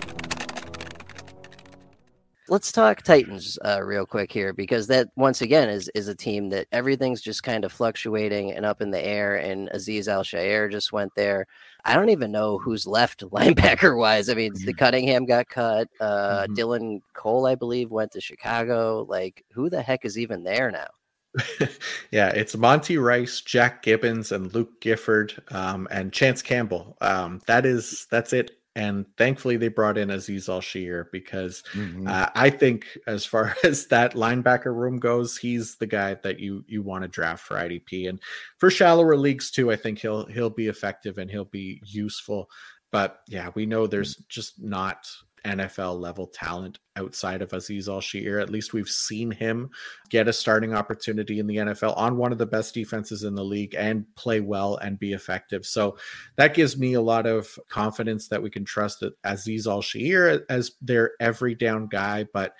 [2.48, 6.48] let's talk Titans uh, real quick here because that once again is is a team
[6.50, 9.36] that everything's just kind of fluctuating and up in the air.
[9.36, 11.46] And Azeez Al-Shaair just went there.
[11.84, 14.28] I don't even know who's left linebacker wise.
[14.28, 14.66] I mean, mm-hmm.
[14.66, 15.88] the Cunningham got cut.
[16.00, 16.54] Uh, mm-hmm.
[16.54, 19.06] Dylan Cole, I believe, went to Chicago.
[19.08, 20.88] Like, who the heck is even there now?
[22.10, 26.96] yeah, it's Monty Rice, Jack Gibbens, and Luke Gifford, um, and Chance Campbell.
[27.00, 32.06] Um, that is that's it and thankfully they brought in Azeez Al-Shaair because mm-hmm.
[32.06, 36.64] uh, I think as far as that linebacker room goes, he's the guy that you
[36.68, 38.20] you want to draft for IDP and
[38.58, 39.72] for shallower leagues too.
[39.72, 42.48] I think he'll he'll be effective and he'll be useful.
[42.92, 44.28] But yeah, we know there's mm.
[44.28, 45.08] just not
[45.44, 48.42] NFL level talent outside of Azeez Al Shaair.
[48.42, 49.70] At least we've seen him
[50.10, 53.44] get a starting opportunity in the NFL on one of the best defenses in the
[53.44, 55.64] league and play well and be effective.
[55.64, 55.96] So
[56.36, 60.72] that gives me a lot of confidence that we can trust Azeez Al Shaair as
[60.80, 62.26] their every down guy.
[62.32, 62.54] But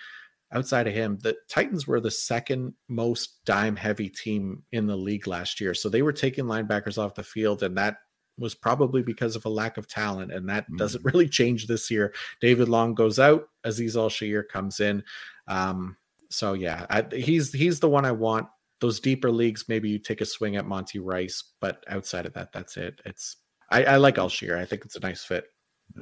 [0.53, 5.27] outside of him, the Titans were the second most dime heavy team in the league
[5.27, 5.75] last year.
[5.75, 7.97] So they were taking linebackers off the field, and that
[8.39, 10.77] was probably because of a lack of talent, and that mm-hmm.
[10.77, 12.15] doesn't really change this year.
[12.41, 15.03] David Long goes out, Azeez Al Shaair comes in.
[15.47, 15.97] Um,
[16.31, 18.49] so yeah, I, he's he's the one I want.
[18.81, 22.53] Those deeper leagues, maybe you take a swing at Monty Rice, but outside of that,
[22.53, 23.01] that's it.
[23.05, 23.37] It's
[23.71, 24.57] I, I like Al Shaair.
[24.57, 25.47] I think it's a nice fit.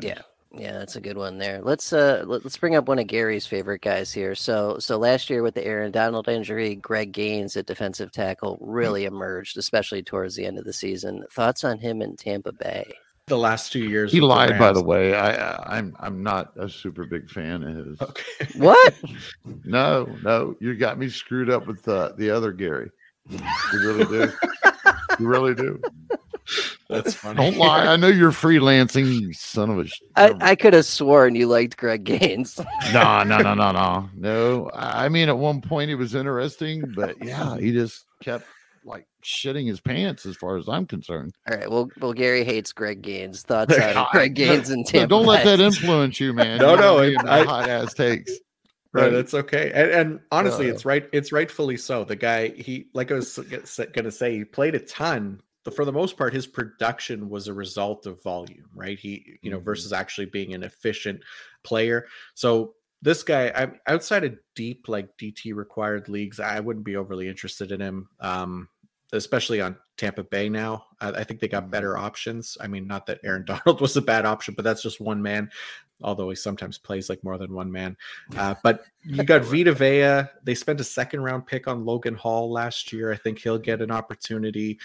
[0.01, 0.20] Yeah,
[0.59, 1.61] yeah, that's a good one there.
[1.62, 4.35] Let's uh let's bring up one of Gary's favorite guys here.
[4.35, 9.05] So so last year with the Aaron Donald injury, Greg Gaines at defensive tackle really
[9.05, 11.25] emerged, especially towards the end of the season.
[11.31, 12.92] Thoughts on him in Tampa Bay?
[13.27, 14.51] The last two years, he lied.
[14.51, 18.01] The by the way, I I'm I'm not a super big fan of his.
[18.01, 18.23] Okay.
[18.57, 18.95] What?
[19.64, 22.90] no, no, you got me screwed up with the the other Gary.
[23.29, 23.40] You
[23.73, 24.33] really do.
[25.19, 25.81] you really do.
[26.89, 27.37] That's funny.
[27.37, 27.87] Don't lie.
[27.87, 29.91] I know you're freelancing, you son of a.
[30.17, 32.59] I, I could have sworn you liked Greg Gaines.
[32.93, 34.71] no, no, no, no, no, no.
[34.75, 38.47] I mean, at one point it was interesting, but yeah, he just kept
[38.85, 41.35] like shitting his pants as far as I'm concerned.
[41.51, 41.71] All right.
[41.71, 43.43] Well, well, Gary hates Greg Gaines.
[43.43, 45.09] Thoughts on Greg Gaines and Tampa?
[45.09, 46.59] don't let that influence you, man.
[46.59, 48.33] no, no, it, I, hot ass takes.
[48.93, 51.07] Right, that's okay, and, and honestly, uh, it's right.
[51.13, 52.05] It's rightfully so.
[52.05, 53.39] The guy, he like I was
[53.93, 55.43] gonna say, he played a ton,
[55.75, 58.99] for the most part, his production was a result of volume, right?
[58.99, 59.65] He, you know, mm-hmm.
[59.65, 61.21] versus actually being an efficient
[61.63, 62.07] player.
[62.35, 67.29] So this guy, I'm outside of deep like DT required leagues, I wouldn't be overly
[67.29, 68.09] interested in him.
[68.21, 68.69] Um,
[69.13, 70.85] especially on Tampa Bay now.
[71.01, 72.05] I, I, think they got better mm-hmm.
[72.05, 72.57] options.
[72.61, 75.51] I mean, not that Aaron Donald was a bad option, but that's just one man,
[76.03, 77.97] although he sometimes plays like more than one man.
[78.37, 80.29] Uh, but you got Vita Vea.
[80.45, 83.13] They spent a second round pick on Logan Hall last year.
[83.13, 84.79] I think he'll get an opportunity.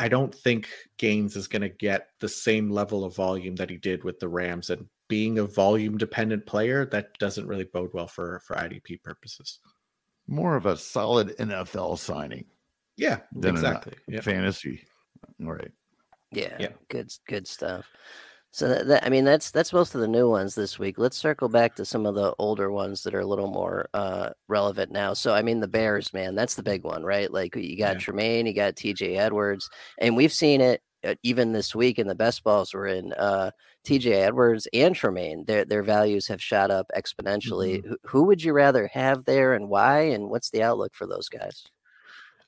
[0.00, 3.76] I don't think Gaines is going to get the same level of volume that he
[3.76, 4.70] did with the Rams.
[4.70, 9.58] And being a volume dependent player, that doesn't really bode well for for IDP purposes.
[10.26, 12.46] More of a solid NFL signing.
[12.96, 13.92] Yeah, uh, exactly.
[14.08, 14.24] Yep.
[14.24, 14.86] Fantasy.
[15.44, 15.72] All right.
[16.32, 17.86] Yeah, yeah, good good stuff.
[18.52, 20.98] So that, that, I mean that's that's most of the new ones this week.
[20.98, 24.30] Let's circle back to some of the older ones that are a little more uh,
[24.48, 25.14] relevant now.
[25.14, 27.32] So I mean the Bears, man, that's the big one, right?
[27.32, 28.00] Like you got yeah.
[28.00, 29.16] Tremaine, you got T.J.
[29.16, 33.12] Edwards, and we've seen it uh, even this week in the best balls we're in.
[33.12, 33.52] Uh,
[33.84, 34.12] T.J.
[34.12, 37.78] Edwards and Tremaine, their their values have shot up exponentially.
[37.78, 37.88] Mm-hmm.
[37.88, 40.00] Who, who would you rather have there, and why?
[40.00, 41.64] And what's the outlook for those guys?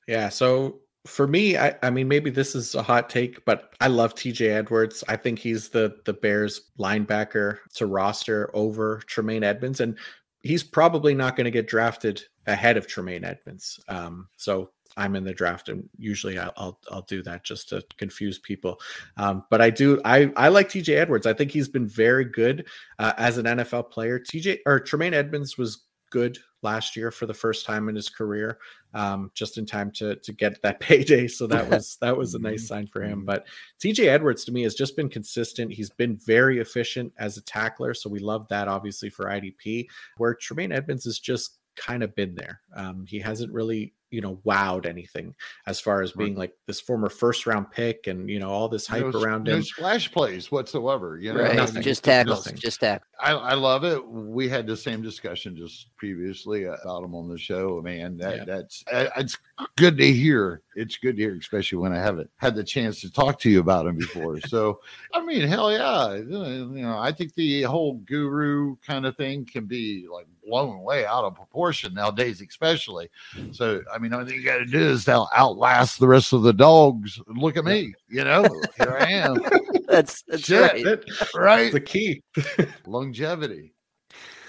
[0.07, 3.89] Yeah, so for me, I, I mean, maybe this is a hot take, but I
[3.89, 5.03] love TJ Edwards.
[5.09, 9.99] I think he's the the Bears linebacker to roster over Tremaine Edmunds, and
[10.43, 13.81] he's probably not going to get drafted ahead of Tremaine Edmunds.
[13.89, 17.83] Um, so I'm in the draft, and usually I'll, I'll, I'll do that just to
[17.97, 18.81] confuse people.
[19.17, 21.27] Um, but I do I I like TJ Edwards.
[21.27, 22.69] I think he's been very good
[23.01, 24.21] uh, as an NFL player.
[24.21, 28.59] TJ or Tremaine Edmunds was good last year for the first time in his career,
[28.95, 31.27] um, just in time to to get that payday.
[31.27, 33.25] So that was that was a nice sign for him.
[33.25, 33.47] But
[33.83, 35.73] TJ Edwards to me has just been consistent.
[35.73, 39.87] He's been very efficient as a tackler, so we love that obviously for IDP.
[40.19, 42.61] Where Tremaine Edmunds is just kind of been there.
[42.75, 45.35] Um, he hasn't really you know wowed anything
[45.67, 48.87] as far as being like this former first round pick and you know all this
[48.87, 49.63] hype no, around no him.
[49.63, 51.19] splash plays whatsoever.
[51.19, 51.57] You know, right.
[51.57, 51.83] Nothing.
[51.83, 52.61] just tackles, Nothing.
[52.61, 53.07] just tackle.
[53.19, 54.07] I, I love it.
[54.07, 57.81] We had the same discussion just previously about him on the show.
[57.83, 58.45] Man, that yeah.
[58.45, 58.85] that's
[59.17, 59.39] it's
[59.77, 60.63] good to hear.
[60.77, 63.61] It's good to hear, especially when I haven't had the chance to talk to you
[63.61, 64.41] about him before.
[64.47, 64.81] so,
[65.15, 69.65] I mean, hell yeah, you know, I think the whole guru kind of thing can
[69.65, 73.09] be like blown way out of proportion nowadays, especially.
[73.53, 76.53] So, I mean, all you got to do is to outlast the rest of the
[76.53, 77.21] dogs.
[77.27, 78.43] Look at me, you know,
[78.77, 79.37] here I am.
[79.89, 81.35] that's that's Shit, right.
[81.35, 81.73] right.
[81.73, 82.23] The key
[82.87, 83.75] longevity.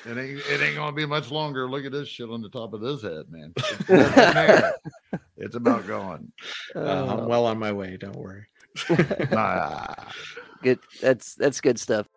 [0.05, 1.69] It ain't, it ain't gonna be much longer.
[1.69, 3.53] Look at this shit on the top of this head, man.
[3.55, 4.73] It's,
[5.37, 6.31] it's about going.
[6.75, 7.27] Uh, I'm oh.
[7.27, 7.95] well on my way.
[7.95, 8.45] Don't worry.
[10.61, 10.79] good.
[11.01, 12.07] That's that's good stuff.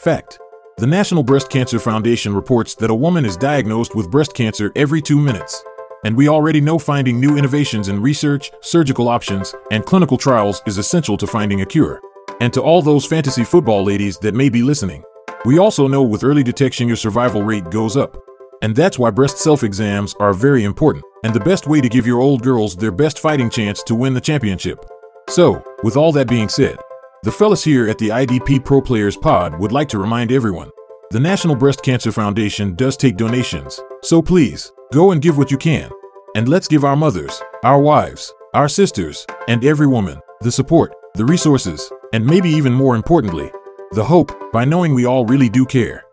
[0.00, 0.40] Fact.
[0.76, 5.00] The National Breast Cancer Foundation reports that a woman is diagnosed with breast cancer every
[5.00, 5.62] two minutes.
[6.04, 10.76] And we already know finding new innovations in research, surgical options, and clinical trials is
[10.76, 12.00] essential to finding a cure.
[12.40, 15.04] And to all those fantasy football ladies that may be listening,
[15.44, 18.16] we also know with early detection your survival rate goes up.
[18.60, 22.04] And that's why breast self exams are very important, and the best way to give
[22.04, 24.84] your old girls their best fighting chance to win the championship.
[25.28, 26.78] So, with all that being said,
[27.24, 30.70] The fellas here at the IDP Pro Players Pod would like to remind everyone
[31.10, 35.56] the National Breast Cancer Foundation does take donations, so please go and give what you
[35.56, 35.90] can.
[36.36, 41.24] And let's give our mothers, our wives, our sisters, and every woman the support, the
[41.24, 43.50] resources, and maybe even more importantly,
[43.92, 46.04] the hope by knowing we all really do care.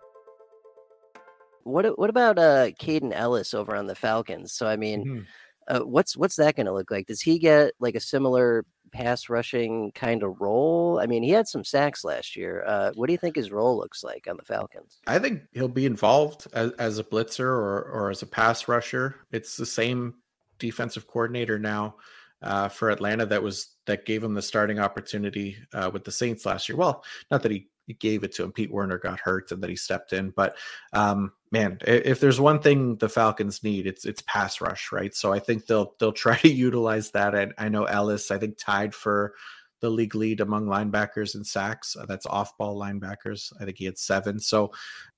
[1.64, 4.54] What what about uh Kaden Elliss over on the Falcons?
[4.54, 5.26] So I mean, Mhm.
[5.68, 7.08] Uh, what's what's that going to look like?
[7.08, 11.00] Does he get like a similar pass rushing kind of role?
[11.02, 12.64] I mean, he had some sacks last year.
[12.66, 15.00] Uh, what do you think his role looks like on the Falcons?
[15.08, 19.16] I think he'll be involved as, as a blitzer or or as a pass rusher.
[19.32, 20.16] It's the same
[20.60, 21.96] defensive coordinator now
[22.42, 26.46] uh, for Atlanta that was that gave him the starting opportunity uh, with the Saints
[26.46, 26.78] last year.
[26.78, 28.52] Well, not that he, he gave it to him.
[28.52, 30.56] Pete Werner got hurt and that he stepped in, but
[30.94, 35.14] um, man, if there's one thing the Falcons need, it's it's pass rush, right?
[35.14, 37.36] So I think they'll they'll try to utilize that.
[37.36, 39.34] And I know Elliss, I think tied for
[39.82, 41.96] the league lead among linebackers in sacks.
[41.96, 43.52] Uh, that's off ball linebackers.
[43.60, 44.40] I think he had seven.
[44.40, 44.72] So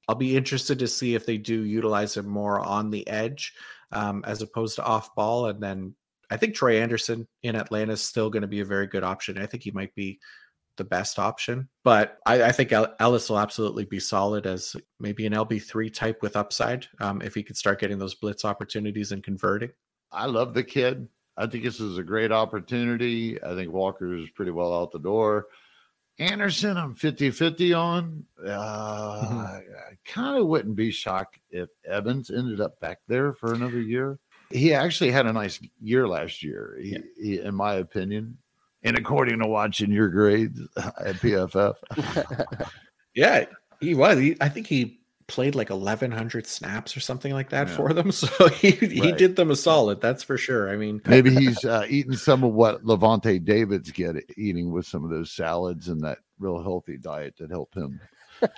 [0.07, 3.53] I'll be interested to see if they do utilize him more on the edge
[3.91, 5.47] um, as opposed to off ball.
[5.47, 5.95] And then
[6.29, 9.37] I think Troy Andersen in Atlanta is still going to be a very good option.
[9.37, 10.19] I think he might be
[10.77, 15.33] the best option, but I, I think Elliss will absolutely be solid as maybe an
[15.33, 19.71] LB3 type with upside um, if he could start getting those blitz opportunities and converting.
[20.11, 21.07] I love the kid.
[21.37, 23.41] I think this is a great opportunity.
[23.43, 25.47] I think Walker is pretty well out the door.
[26.19, 28.23] Anderson, I'm 50 50 on.
[28.45, 33.53] Uh, I, I kind of wouldn't be shocked if Evans ended up back there for
[33.53, 34.19] another year.
[34.51, 38.37] He actually had a nice year last year, he, he, in my opinion.
[38.83, 41.75] And according to watching your grades at PFF,
[43.15, 43.45] Yeah,
[43.79, 44.17] he was.
[44.19, 47.75] He, I think he played like 1100 snaps or something like that Yeah.
[47.75, 48.11] for them.
[48.11, 49.17] So he, he Right.
[49.17, 50.01] did them a solid.
[50.01, 50.69] That's for sure.
[50.69, 55.03] I mean, maybe he's uh, eating some of what Lavonte David's get eating with some
[55.03, 57.99] of those salads and that real healthy diet that helped him.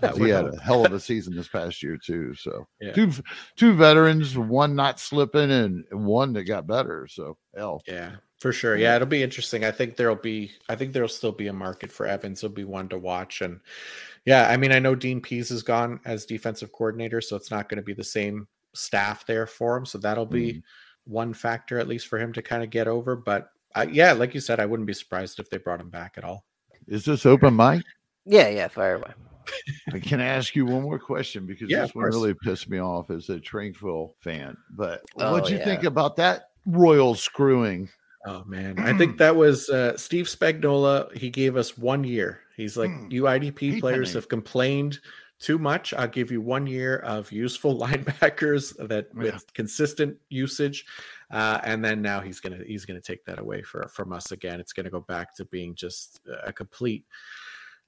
[0.01, 0.55] that he had help.
[0.57, 2.33] a hell of a season this past year too.
[2.33, 2.93] So Yeah.
[2.93, 3.11] two
[3.55, 7.07] two veterans, one not slipping, and one that got better.
[7.07, 8.75] So hell, Yeah, for sure.
[8.75, 9.63] Yeah, it'll be interesting.
[9.63, 12.43] I think there'll be I think there'll still be a market for Evans.
[12.43, 13.41] It'll be one to watch.
[13.41, 13.59] And
[14.25, 17.69] yeah, I mean, I know Dean Pees is gone as defensive coordinator, so it's not
[17.69, 19.85] going to be the same staff there for him.
[19.85, 20.63] So that'll be mm.
[21.05, 23.15] one factor at least for him to kind of get over.
[23.15, 26.15] But I, yeah, like you said, I wouldn't be surprised if they brought him back
[26.17, 26.45] at all.
[26.87, 27.83] is this open mic?
[28.25, 29.11] Yeah, yeah, fire away.
[29.93, 32.15] I Can I ask you one more question because Yeah, this one course.
[32.15, 34.57] really pissed me off as a Tranquill fan.
[34.71, 37.89] But Oh, what'd you think about that royal screwing?
[38.25, 41.15] Oh man, I think that was uh, Steve Spagnuolo.
[41.15, 42.41] He gave us one year.
[42.57, 43.07] He's like, Hmm.
[43.11, 44.99] you IDP players have complained
[45.39, 45.93] too much.
[45.93, 49.39] I'll give you one year of useful linebackers that with Yeah.
[49.53, 50.85] consistent usage,
[51.29, 54.59] uh, and then now he's gonna he's gonna take that away for, from us again.
[54.59, 57.05] It's gonna go back to being just a complete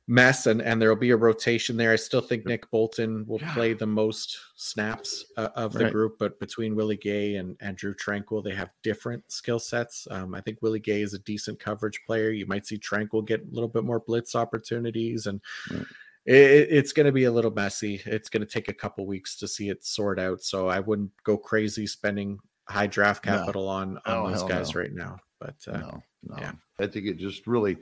[0.10, 1.92] mess, and and there will be a rotation there.
[1.92, 3.54] I still think Nick Bolton will Yeah.
[3.54, 5.92] play the most snaps uh, of the Right.
[5.94, 10.08] group, but between Willie Gay and, and Drew Tranquill, they have different skill sets.
[10.10, 12.30] Um, I think Willie Gay is a decent coverage player.
[12.32, 15.86] You might see Tranquill get a little bit more blitz opportunities, and Right.
[16.26, 18.02] it, it's going to be a little messy.
[18.06, 20.42] It's going to take a couple weeks to see it sort out.
[20.42, 22.40] So I wouldn't go crazy spending
[22.70, 23.38] high draft No.
[23.40, 24.82] capital on on Oh, those guys no.
[24.82, 25.18] right now.
[25.40, 26.36] But uh, no, no.
[26.40, 26.52] yeah.
[26.80, 27.78] I think it just really.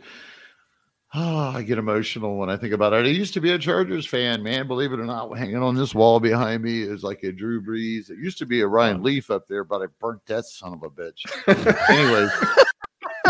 [1.18, 3.06] Oh, I get emotional when I think about it.
[3.06, 4.68] I used to be a Chargers fan, man.
[4.68, 8.10] Believe it or not, hanging on this wall behind me is like a Drew Brees.
[8.10, 10.84] It used to be a Ryan Leaf up there, but I burnt that son of
[10.84, 11.22] a bitch.
[11.90, 12.32] Anyways,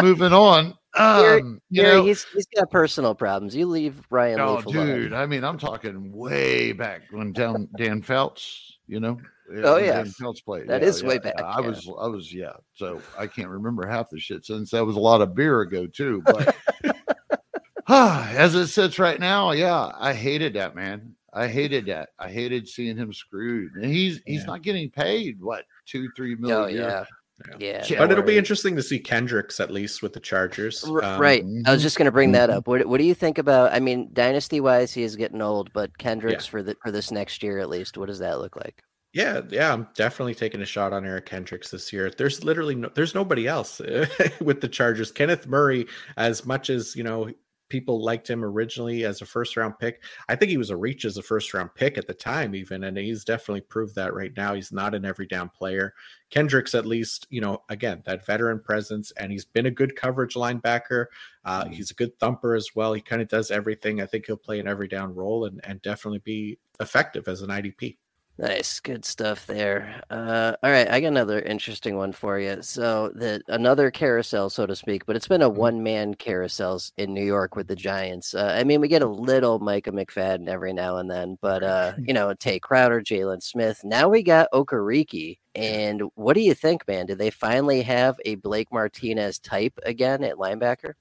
[0.02, 0.74] moving on.
[0.98, 3.56] Gary- Um, you Gary, know, he's he's got personal problems.
[3.56, 4.88] You leave Ryan oh, Leaf alone.
[4.88, 5.14] dude.
[5.14, 9.20] I mean, I'm talking way back when down Dan Phelps, you know.
[9.64, 9.98] Oh, yeah.
[9.98, 10.64] Dan Phelps played.
[10.64, 12.54] That That is is way back, I was, I was, yeah.
[12.74, 15.86] So I can't remember half the shit since that was a lot of beer ago
[15.86, 16.24] too.
[16.26, 16.56] But
[17.90, 21.16] as it sits right now, yeah, I hated that man.
[21.34, 22.10] I hated that.
[22.20, 24.46] I hated seeing him screwed, and he's he's Yeah.
[24.48, 26.58] not getting paid what two, three million.
[26.58, 27.06] Oh yeah,
[27.50, 27.56] Yeah.
[27.60, 27.86] yeah.
[27.90, 30.84] Yeah, but it'll be interesting to see Kendricks at least with the Chargers.
[30.86, 31.44] R- Um, right.
[31.66, 32.54] I was mhm, just going to bring that mhm.
[32.58, 32.68] up.
[32.68, 33.74] What What do you think about?
[33.74, 37.44] I mean, dynasty wise, he is getting old, but Kendricks for the for this next
[37.44, 37.98] year at least.
[37.98, 38.82] What does that look like?
[39.14, 42.10] Yeah, yeah, I'm definitely taking a shot on Eric Kendricks this year.
[42.10, 43.80] There's literally no, there's nobody else
[44.42, 45.12] with the Chargers.
[45.12, 45.88] Kenneth Murray,
[46.18, 47.30] as much as you know,
[47.70, 50.04] people liked him originally as a first round pick.
[50.30, 52.84] I think he was a reach as a first round pick at the time, even,
[52.84, 54.54] and he's definitely proved that right now.
[54.54, 55.94] He's not an every down player.
[56.30, 60.36] Kendricks, at least, you know, again that veteran presence, and he's been a good coverage
[60.36, 61.06] linebacker.
[61.44, 61.74] Uh, Mhm.
[61.74, 62.94] He's a good thumper as well.
[62.94, 64.02] He kind of does everything.
[64.02, 67.50] I think he'll play an every down role and and definitely be effective as an
[67.52, 67.98] IDP.
[68.38, 70.02] Nice, good stuff there.
[70.10, 72.62] Uh, all right, I got another interesting one for you.
[72.62, 75.66] So the another carousel, so to speak, but it's been a Mhm.
[75.66, 78.34] one man carousels in New York with the Giants.
[78.34, 81.94] Uh, I mean, we get a little Micah McFadden every now and then, but uh,
[82.06, 83.80] you know, Tae Crowder, Jaylon Smith.
[83.86, 85.38] Now we got Okariki.
[85.56, 87.06] And what do you think, man?
[87.06, 90.96] Do they finally have a Blake Martinez type again at linebacker?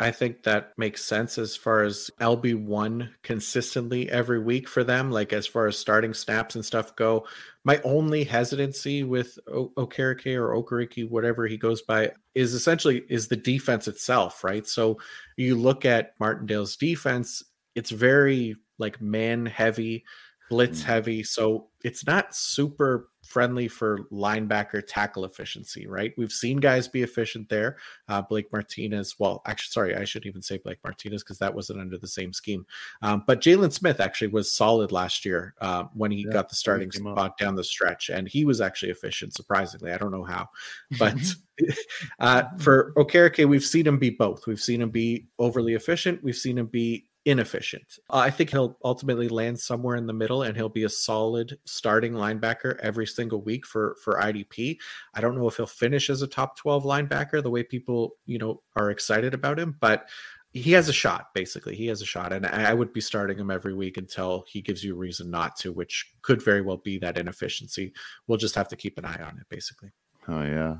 [0.00, 5.34] I think that makes sense as far as LB1 consistently every week for them, like
[5.34, 7.26] as far as starting snaps and stuff go.
[7.64, 13.28] My only hesitancy with o- Okereke or Okariki, whatever he goes by, is essentially is
[13.28, 14.66] the defense itself, right?
[14.66, 14.98] So
[15.36, 17.42] you look at Martindale's defense,
[17.74, 20.04] it's very like man heavy,
[20.50, 20.84] blitz Mm.
[20.84, 21.22] heavy.
[21.22, 26.12] So it's not super friendly for linebacker tackle efficiency, right?
[26.18, 27.76] We've seen guys be efficient there.
[28.08, 31.80] Uh, Blake Martinez, well, actually, sorry, I shouldn't even say Blake Martinez because that wasn't
[31.80, 32.66] under the same scheme.
[33.02, 36.56] Um, but Jaylon Smith actually was solid last year uh, when he Yeah, got the
[36.56, 36.94] starting up.
[36.94, 39.92] spot down the stretch, and he was actually efficient, surprisingly.
[39.92, 40.48] I don't know how,
[40.98, 41.14] but
[42.18, 44.46] uh, for Okereke, we've seen him be both.
[44.48, 46.22] We've seen him be overly efficient.
[46.24, 47.98] We've seen him be inefficient.
[48.08, 52.12] I think he'll ultimately land somewhere in the middle, and he'll be a solid starting
[52.12, 54.78] linebacker every single week for for IDP.
[55.14, 58.38] I don't know if he'll finish as a top twelve linebacker the way people you
[58.38, 60.08] know are excited about him, but
[60.52, 61.32] he has a shot.
[61.34, 64.60] Basically, he has a shot, and I would be starting him every week until he
[64.60, 67.92] gives you a reason not to, which could very well be that inefficiency.
[68.26, 69.90] We'll just have to keep an eye on it, basically.
[70.26, 70.76] Oh yeah.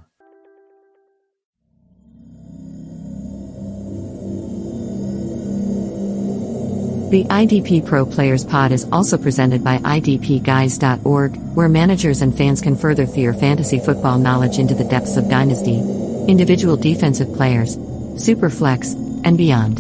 [7.10, 12.76] The IDP Pro Players Pod is also presented by IDPGuys.org, where managers and fans can
[12.76, 15.80] further their fantasy football knowledge into the depths of Dynasty,
[16.28, 17.76] individual defensive players,
[18.14, 18.94] Superflex,
[19.24, 19.78] and beyond.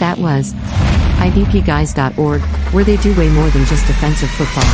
[0.00, 0.52] That was
[1.22, 2.40] IDPGuys.org,
[2.72, 4.64] where they do way more than just defensive football.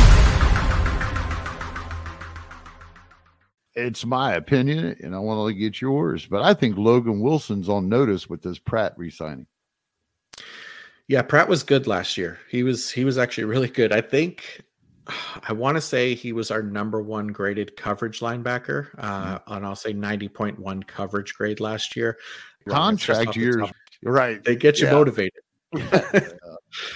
[3.75, 7.89] It's my opinion, and I want to get yours, but I think Logan Wilson's on
[7.89, 9.45] notice with this Pratt resigning.
[11.07, 12.39] Yeah, Pratt was good last year.
[12.49, 13.91] He was he was actually really good.
[13.91, 14.61] I think
[15.47, 19.75] I want to say he was our number one graded coverage linebacker, uh, and I'll
[19.75, 22.17] say ninety point one coverage grade last year.
[22.65, 23.71] Wrong, it's just Contract the years,
[24.03, 24.43] right?
[24.43, 24.93] They get you Yeah.
[24.93, 25.41] motivated.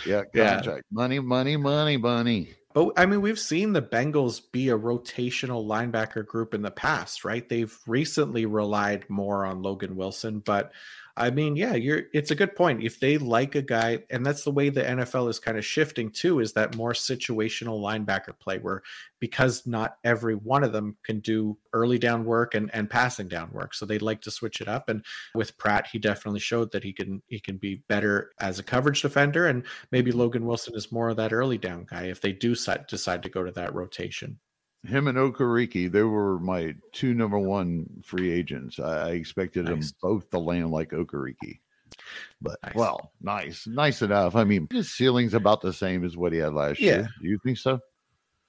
[0.05, 0.55] Yeah, Yeah.
[0.55, 2.55] contract money, money, money, money.
[2.73, 7.25] But I mean, we've seen the Bengals be a rotational linebacker group in the past,
[7.25, 7.47] right?
[7.47, 10.71] They've recently relied more on Logan Wilson, but
[11.17, 12.83] I mean, yeah, you're it's a good point.
[12.83, 16.11] If they like a guy, and that's the way the NFL is kind of shifting
[16.11, 18.83] too, is that more situational linebacker play where
[19.19, 23.49] because not every one of them can do early down work and, and passing down
[23.51, 23.73] work.
[23.73, 24.89] So they like to switch it up.
[24.89, 25.03] And
[25.33, 29.01] with Pratt, he definitely showed that he can he can be better as a coverage
[29.01, 29.47] defender.
[29.47, 30.19] And maybe mm-hmm.
[30.19, 33.43] Logan Wilson is more of that early down guy if they do decide to go
[33.43, 34.39] to that rotation.
[34.87, 38.79] Him and Okariki, they were my two number one free agents.
[38.79, 39.91] I, I expected Nice.
[39.91, 41.59] them both to land like Okariki.
[42.41, 42.75] But Nice.
[42.75, 44.35] well, nice, nice enough.
[44.35, 46.95] I mean, his ceiling's about the same as what he had last Yeah.
[46.95, 47.09] year.
[47.21, 47.79] Do you think so?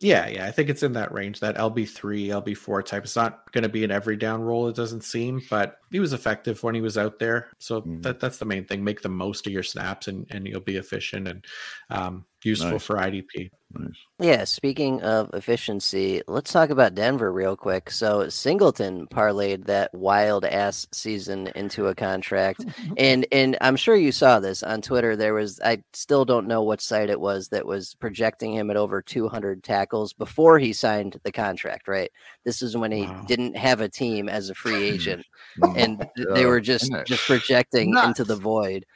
[0.00, 3.02] Yeah, yeah, I think it's in that range, that LB three, LB four type.
[3.02, 6.12] It's not going to be an every down role, it doesn't seem, but he was
[6.12, 7.50] effective when he was out there.
[7.58, 8.02] So Mhm.
[8.04, 8.84] that that's the main thing.
[8.84, 11.44] Make the most of your snaps, and and you'll be efficient and
[11.90, 12.84] um, useful Nice.
[12.84, 13.50] for IDP.
[13.72, 13.90] Nice.
[14.18, 17.90] Yeah, speaking of efficiency, let's talk about Denver real quick.
[17.90, 22.64] So Singleton parlayed that wild ass season into a contract.
[22.96, 25.16] and and I'm sure you saw this on Twitter.
[25.16, 28.76] There was I still don't know what site it was that was projecting him at
[28.78, 32.10] over 200 tackles before he signed the contract, right?
[32.44, 33.24] This is when he Wow.
[33.28, 35.26] didn't have a team as a free agent
[35.62, 35.76] Mm.
[35.76, 38.86] and th- they were just just projecting into the void.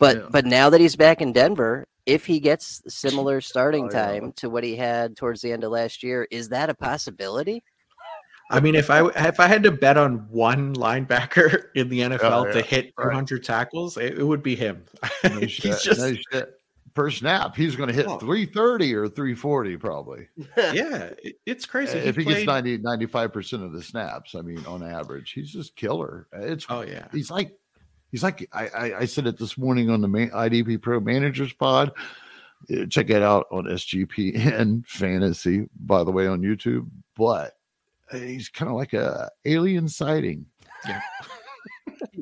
[0.00, 0.26] But Yeah.
[0.30, 4.06] but now that he's back in Denver, if he gets similar starting Oh, yeah.
[4.20, 7.62] time to what he had towards the end of last year, is that a possibility?
[8.50, 12.08] I mean, if I if I had to bet on one linebacker in the oh,
[12.10, 13.42] NFL yeah, to hit right.
[13.42, 14.84] tackles, it, it would be him.
[15.24, 16.54] No He's shit, just no shit.
[16.94, 18.18] Per snap, he's going to hit Oh.
[18.18, 20.28] 330 or 340 probably.
[20.56, 21.98] yeah, it- it's crazy.
[21.98, 25.76] if he played- gets 90, 95% of the snaps, I mean, on average, he's just
[25.76, 26.26] killer.
[26.32, 27.52] It's oh yeah, he's like
[28.10, 31.92] he's like I, I I said it this morning on the IDP Pro Managers Pod.
[32.72, 36.88] Uh, Check it out on SGPN Fantasy, by the way, on YouTube.
[37.16, 37.54] But
[38.12, 40.46] uh, he's kind of like a alien sighting.
[40.86, 41.00] Yeah.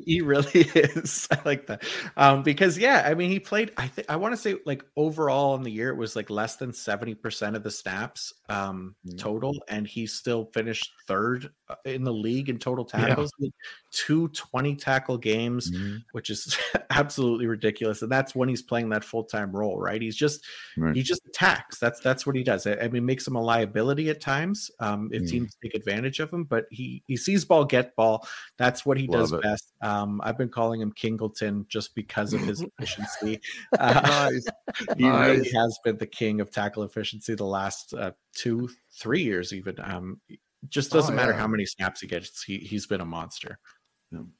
[0.07, 1.27] he really is.
[1.29, 1.83] I like that.
[2.15, 3.73] Um, because yeah, I mean, he played.
[3.75, 6.55] I think I want to say like overall in the year, it was like less
[6.55, 9.17] than seventy percent of the snaps um, mm-hmm.
[9.17, 13.31] total, and he still finished third uh, in the league in total tackles.
[13.39, 13.49] Yeah.
[13.91, 15.97] Two 20 tackle games, mm-hmm.
[16.11, 16.57] which is
[16.89, 18.01] absolutely ridiculous.
[18.01, 20.01] And that's when he's playing that full time role, right?
[20.01, 20.45] He's just
[20.77, 20.95] right.
[20.95, 21.79] he just attacks.
[21.79, 22.65] That's that's what he does.
[22.65, 25.31] I, I mean, makes him a liability at times um, if mm-hmm.
[25.31, 26.45] teams take advantage of him.
[26.45, 28.27] But he he sees ball, get ball.
[28.57, 29.41] That's what he Love does it.
[29.41, 29.73] best.
[29.81, 33.39] Um, I've been calling him Kingleton just because of his efficiency.
[33.79, 34.45] Uh, nice.
[34.97, 35.27] He nice.
[35.27, 39.75] really has been the king of tackle efficiency the last uh, two, three years, even.
[39.83, 40.21] Um,
[40.69, 42.43] just doesn't oh, matter how many snaps he gets.
[42.43, 43.59] He he's been a monster.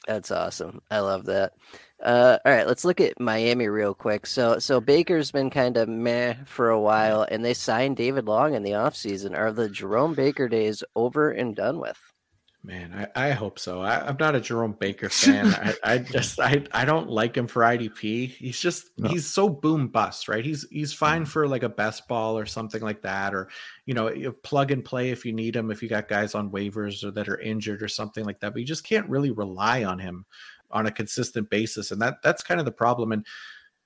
[0.07, 0.81] That's awesome.
[0.89, 1.53] I love that.
[2.01, 4.25] Uh, all right, let's look at Miami real quick.
[4.25, 8.53] So, so Baker's been kind of meh for a while, and they signed David Long
[8.53, 9.37] in the offseason.
[9.37, 11.99] Are the Jerome Baker days over and done with?
[12.63, 13.81] Man, I, I hope so.
[13.81, 15.47] I, am not a Jerome Baker fan.
[15.53, 18.29] I, I, just I, I don't like him for IDP.
[18.29, 19.07] He's just no.
[19.09, 20.43] he's so boom bust, right?
[20.43, 21.27] He's he's fine mm.
[21.27, 23.49] for like a best ball or something like that, or
[23.85, 27.03] you know, plug and play if you need him, if you got guys on waivers
[27.03, 28.51] or that are injured or something like that.
[28.51, 30.25] But you just can't really rely on him
[30.69, 33.13] on a consistent basis, and that that's kind of the problem.
[33.13, 33.25] And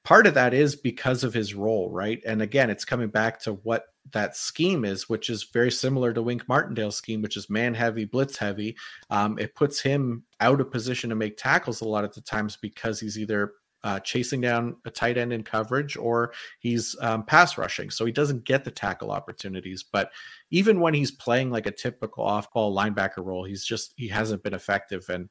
[0.03, 2.21] part of that is because of his role, right?
[2.25, 6.21] And again, it's coming back to what that scheme is, which is very similar to
[6.21, 8.75] Wink Martindale's scheme, which is man heavy, blitz heavy.
[9.09, 12.57] Um, it puts him out of position to make tackles a lot of the times
[12.59, 17.57] because he's either uh, chasing down a tight end in coverage or he's um, pass
[17.57, 17.89] rushing.
[17.89, 19.83] So he doesn't get the tackle opportunities.
[19.83, 20.11] But
[20.49, 24.43] even when he's playing like a typical off ball linebacker role, he's just, he hasn't
[24.43, 25.09] been effective.
[25.09, 25.29] And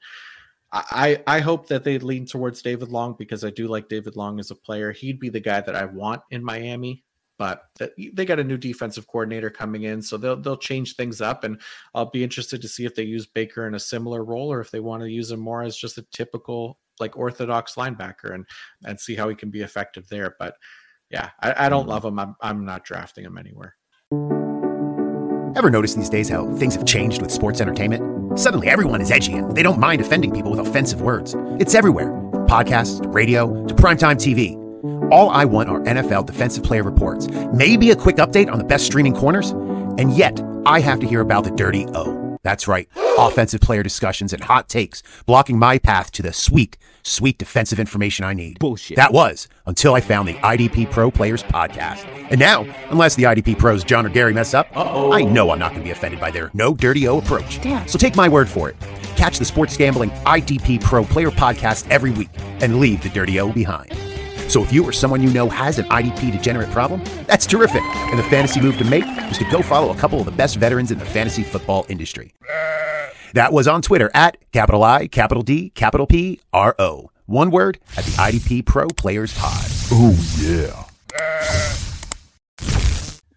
[0.72, 4.38] I, I hope that they lean towards David Long because I do like David Long
[4.38, 4.92] as a player.
[4.92, 7.04] He'd be the guy that I want in Miami,
[7.38, 7.64] but
[8.14, 11.60] they got a new defensive coordinator coming in, so they'll they'll change things up, and
[11.94, 14.70] I'll be interested to see if they use Baker in a similar role or if
[14.70, 18.46] they want to use him more as just a typical like orthodox linebacker and
[18.84, 20.36] and see how he can be effective there.
[20.38, 20.54] But
[21.10, 21.90] yeah, I, I don't mm-hmm.
[21.90, 22.18] love him.
[22.18, 23.74] I'm I'm not drafting him anywhere.
[25.56, 28.19] Ever notice these days how things have changed with sports entertainment?
[28.37, 31.35] Suddenly everyone is edgy and they don't mind offending people with offensive words.
[31.59, 32.11] It's everywhere
[32.47, 34.57] podcasts to radio to primetime TV.
[35.12, 38.87] All I want are NFL defensive player reports, maybe a quick update on the best
[38.87, 42.30] streaming corners, and yet I have to hear about the dirty O.
[42.43, 42.88] That's right,
[43.18, 48.24] offensive player discussions and hot takes blocking my path to the sweet sweet defensive information
[48.24, 48.59] I need.
[48.59, 48.97] Bullshit.
[48.97, 52.05] That was until I found the IDP Pro Players podcast.
[52.30, 55.12] And now, unless the IDP pros John or Gary mess up, Uh-oh.
[55.12, 57.61] I know I'm not going to be offended by their no dirty O approach.
[57.62, 57.88] Damn.
[57.88, 58.76] So take my word for it.
[59.16, 62.30] Catch the Sports Gambling IDP Pro Player podcast every week
[62.61, 63.93] and leave the dirty O behind.
[64.51, 67.82] So if you or someone you know has an IDP degenerate problem, that's terrific.
[67.84, 70.57] And the fantasy move to make is to go follow a couple of the best
[70.57, 72.34] veterans in the fantasy football industry.
[73.34, 77.11] That was on Twitter at capital I, capital D, capital P, R O.
[77.26, 79.66] One word at the IDP Pro Players Pod.
[79.92, 81.89] Oh yeah.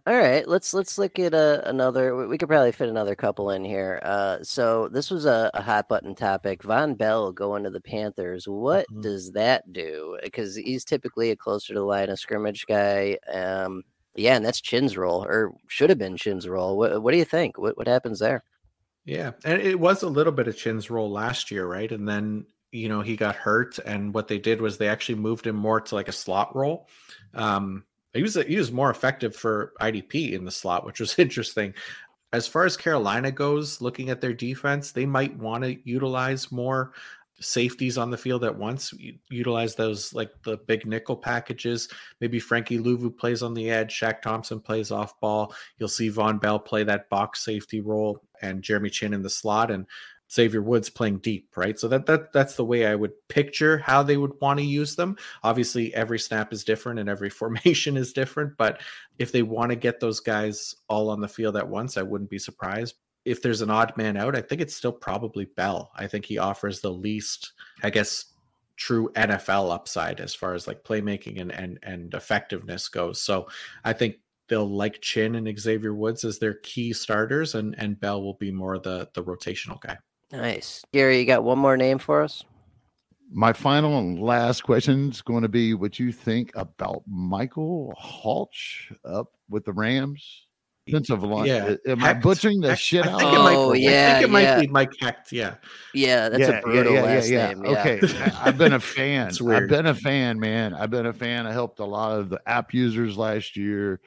[0.05, 2.27] All right, let's let's look at uh, another.
[2.27, 4.01] We could probably fit another couple in here.
[4.03, 6.61] Uh, so this was a, a, hot button topic.
[6.61, 8.45] Vonn Bell going to the Panthers.
[8.45, 8.99] What mm-hmm.
[8.99, 10.17] does that do?
[10.21, 13.17] Because he's typically a closer to the line of scrimmage guy.
[13.31, 13.83] Um,
[14.13, 16.77] yeah, and that's Chinn's role, or should have been Chinn's role.
[16.77, 17.57] What, what do you think?
[17.57, 18.43] What what happens there?
[19.05, 21.91] Yeah, and it was a little bit of Chinn's role last year, right?
[21.91, 25.47] And then you know he got hurt, and what they did was they actually moved
[25.47, 26.89] him more to like a slot role.
[27.33, 31.73] Um, he was he was more effective for IDP in the slot, which was interesting.
[32.31, 36.93] As far as Carolina goes, looking at their defense, they might want to utilize more
[37.39, 38.93] safeties on the field at once.
[39.29, 41.89] Utilize those like the big nickel packages.
[42.21, 43.99] Maybe Frankie Luvu plays on the edge.
[43.99, 45.53] Shaq Thompson plays off ball.
[45.77, 49.71] You'll see Vonn Bell play that box safety role and Jeremy Chinn in the slot
[49.71, 49.85] and
[50.33, 51.77] Xavier Woods playing deep, right?
[51.79, 54.95] So that that that's the way I would picture how they would want to use
[54.95, 55.17] them.
[55.43, 58.81] Obviously, every snap is different and every formation is different, but
[59.19, 62.29] if they want to get those guys all on the field at once, I wouldn't
[62.29, 65.91] be surprised if there's an odd man out, I think it's still probably Bell.
[65.95, 68.25] I think he offers the least, I guess,
[68.75, 73.21] true NFL upside as far as like playmaking and and and effectiveness goes.
[73.21, 73.47] So
[73.83, 74.15] I think
[74.47, 78.51] they'll like Chinn and Xavier Woods as their key starters, and and Bell will be
[78.51, 79.97] more the the rotational guy.
[80.33, 81.19] Nice, Gary.
[81.19, 82.43] You got one more name for us?
[83.31, 88.91] My final and last question is going to be what you think about Michael Halch
[89.05, 90.47] up with the Rams.
[90.87, 91.45] Defensive line.
[91.45, 91.75] Yeah.
[91.87, 92.03] Am Hoecht?
[92.03, 92.77] I butchering the Hoecht?
[92.79, 93.21] shit out?
[93.23, 94.07] Oh, might, yeah.
[94.09, 94.59] I think it might yeah.
[94.59, 95.31] be Mike Hoecht.
[95.31, 95.55] Yeah.
[95.93, 96.29] Yeah.
[96.29, 97.65] That's yeah, a brutal yeah, last yeah, name.
[97.65, 97.71] Yeah.
[97.79, 98.31] Okay.
[98.41, 99.31] I've been a fan.
[99.49, 100.73] I've been a fan, man.
[100.73, 101.47] I've been a fan.
[101.47, 104.01] I helped a lot of the app users last year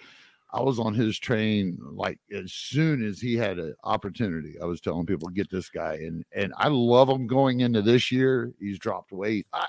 [0.57, 4.55] I was on his train like as soon as he had an opportunity.
[4.61, 8.11] I was telling people get this guy, and and I love him going into this
[8.11, 8.55] year.
[8.59, 9.47] He's dropped weight.
[9.53, 9.67] I,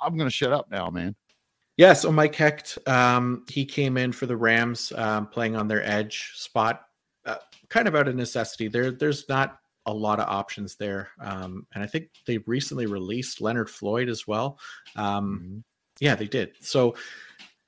[0.00, 1.14] I, am going to shut up now, man.
[1.76, 5.84] Yeah, so Mike Hoecht, um, he came in for the Rams, um, playing on their
[5.84, 6.86] edge spot,
[7.26, 7.36] uh,
[7.68, 8.68] kind of out of necessity.
[8.68, 13.42] There, there's not a lot of options there, um, and I think they recently released
[13.42, 14.58] Leonard Floyd as well.
[14.96, 15.58] Um, mm-hmm.
[16.00, 16.52] Yeah, they did.
[16.60, 16.94] So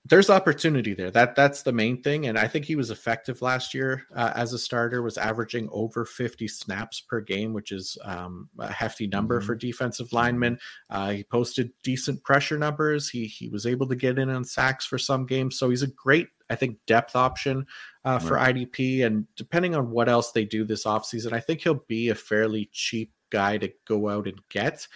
[0.07, 1.11] there's opportunity there.
[1.11, 4.53] That that's the main thing, and I think he was effective last year uh, as
[4.53, 5.01] a starter.
[5.01, 9.47] Was averaging over 50 snaps per game, which is um, a hefty number mm-hmm.
[9.47, 10.59] for defensive linemen.
[10.91, 13.09] Uh, he posted decent pressure numbers.
[13.09, 15.89] He he was able to get in on sacks for some games, so he's a
[15.89, 17.67] great, I think, depth option
[18.05, 18.35] uh, for.
[18.45, 19.07] IDP.
[19.07, 22.69] And depending on what else they do this offseason, I think he'll be a fairly
[22.73, 24.87] cheap guy to go out and get.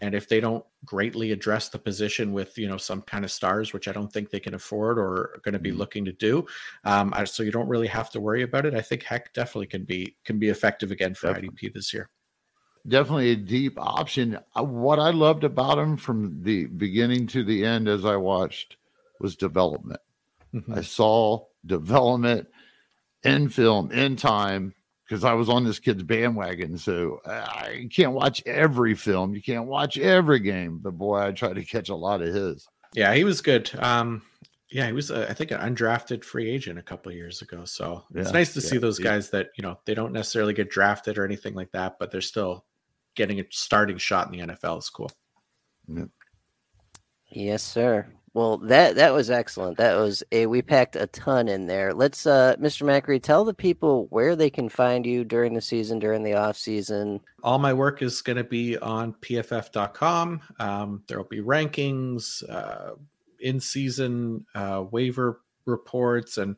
[0.00, 3.72] And if they don't greatly address the position with you know some kind of stars,
[3.72, 5.78] which I don't think they can afford or are going to be mm-hmm.
[5.78, 6.44] looking to do,
[6.84, 8.74] um, so you don't really have to worry about it.
[8.74, 11.68] I think Hoecht definitely can be can be effective again for definitely.
[11.68, 12.10] IDP this year.
[12.86, 14.38] Definitely a deep option.
[14.54, 18.76] Uh, what I loved about him from the beginning to the end, as I watched,
[19.20, 20.00] was development.
[20.52, 20.74] Mm-hmm.
[20.74, 22.48] I saw development
[23.22, 24.74] in film, in time,
[25.06, 26.78] because I was on this kid's bandwagon.
[26.78, 29.34] So I can't watch every film.
[29.34, 32.66] You can't watch every game, but boy, I try to catch a lot of his.
[32.94, 33.70] Yeah, he was good.
[33.78, 34.22] Um,
[34.70, 37.64] yeah, he was, uh, I think, an undrafted free agent a couple years ago.
[37.64, 39.04] So it's yeah, nice to yeah, see those yeah.
[39.04, 42.20] guys that you know they don't necessarily get drafted or anything like that, but they're
[42.20, 42.64] still
[43.14, 44.78] getting a starting shot in the NFL.
[44.78, 45.10] Is cool.
[47.30, 48.06] Yes, sir.
[48.34, 49.78] Well, that that was excellent.
[49.78, 51.94] That was a we packed a ton in there.
[51.94, 52.82] Let's uh Mr.
[52.82, 56.56] Macri tell the people where they can find you during the season, during the off
[56.56, 57.20] season.
[57.44, 60.40] All my work is going to be on pff.com.
[60.58, 62.96] Um, there'll be rankings, uh,
[63.38, 66.56] in season uh, waiver reports and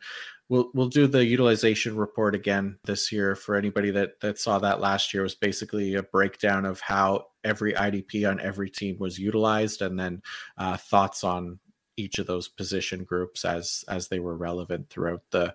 [0.49, 4.81] we'll we'll do the utilization report again this year for anybody that that saw that
[4.81, 9.83] last year was basically a breakdown of how every IDP on every team was utilized
[9.83, 10.23] and then
[10.59, 11.59] uh, thoughts on
[11.97, 15.55] each of those position groups as as they were relevant throughout the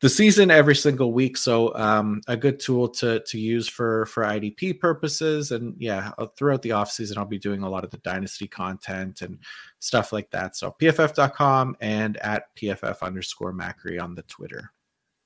[0.00, 4.24] the season every single week so um, a good tool to to use for for
[4.24, 7.90] idp purposes and yeah uh, throughout the off season i'll be doing a lot of
[7.90, 9.38] the dynasty content and
[9.78, 14.72] stuff like that so pff.com and at pff underscore macri on the twitter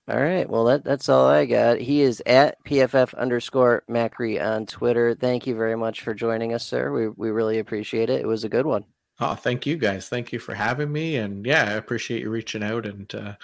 [0.08, 0.48] all right.
[0.48, 1.78] Well, that, that's all I got.
[1.78, 5.14] He is at PFF underscore Macri on Twitter.
[5.14, 6.90] Thank you very much for joining us, sir.
[6.90, 8.20] We, we really appreciate it.
[8.20, 8.84] It was a good one.
[9.22, 10.08] Oh, thank you guys.
[10.08, 11.16] Thank you for having me.
[11.16, 12.86] And yeah, I appreciate you reaching out.
[12.86, 13.34] And uh,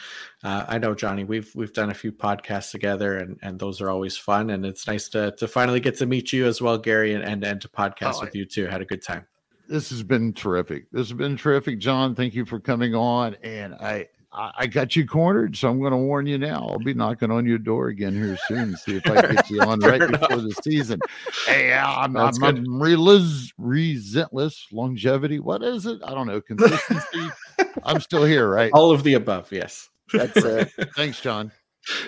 [0.43, 3.91] uh, I know Johnny, we've we've done a few podcasts together, and and those are
[3.91, 4.51] always fun.
[4.51, 7.45] And it's nice to to finally get to meet you as well, Gary, and and,
[7.45, 8.67] and to podcast oh, with you too.
[8.67, 9.27] Had a good time.
[9.69, 10.91] This has been terrific.
[10.93, 12.15] This has been terrific, John.
[12.15, 13.37] Thank you for coming on.
[13.43, 16.69] And I I got you cornered, so I'm going to warn you now.
[16.71, 18.77] I'll be knocking on your door again here soon.
[18.77, 21.01] See if I get you on right before the season.
[21.47, 25.41] Hey, I'm, I'm, I'm relentless, resentless longevity.
[25.41, 26.01] What is it?
[26.05, 26.43] I don't know.
[26.43, 27.31] Consistency.
[27.85, 28.71] I'm still here, right?
[28.75, 29.51] All of the above.
[29.51, 29.89] Yes.
[30.13, 30.71] That's it.
[30.97, 31.51] Thanks, John.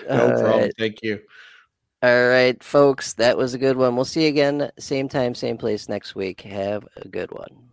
[0.07, 0.59] No All problem.
[0.61, 0.73] Right.
[0.77, 1.19] Thank you.
[2.03, 3.13] All right, folks.
[3.13, 3.95] That was a good one.
[3.95, 6.41] We'll see you again, same time, same place next week.
[6.41, 7.68] Have a good one.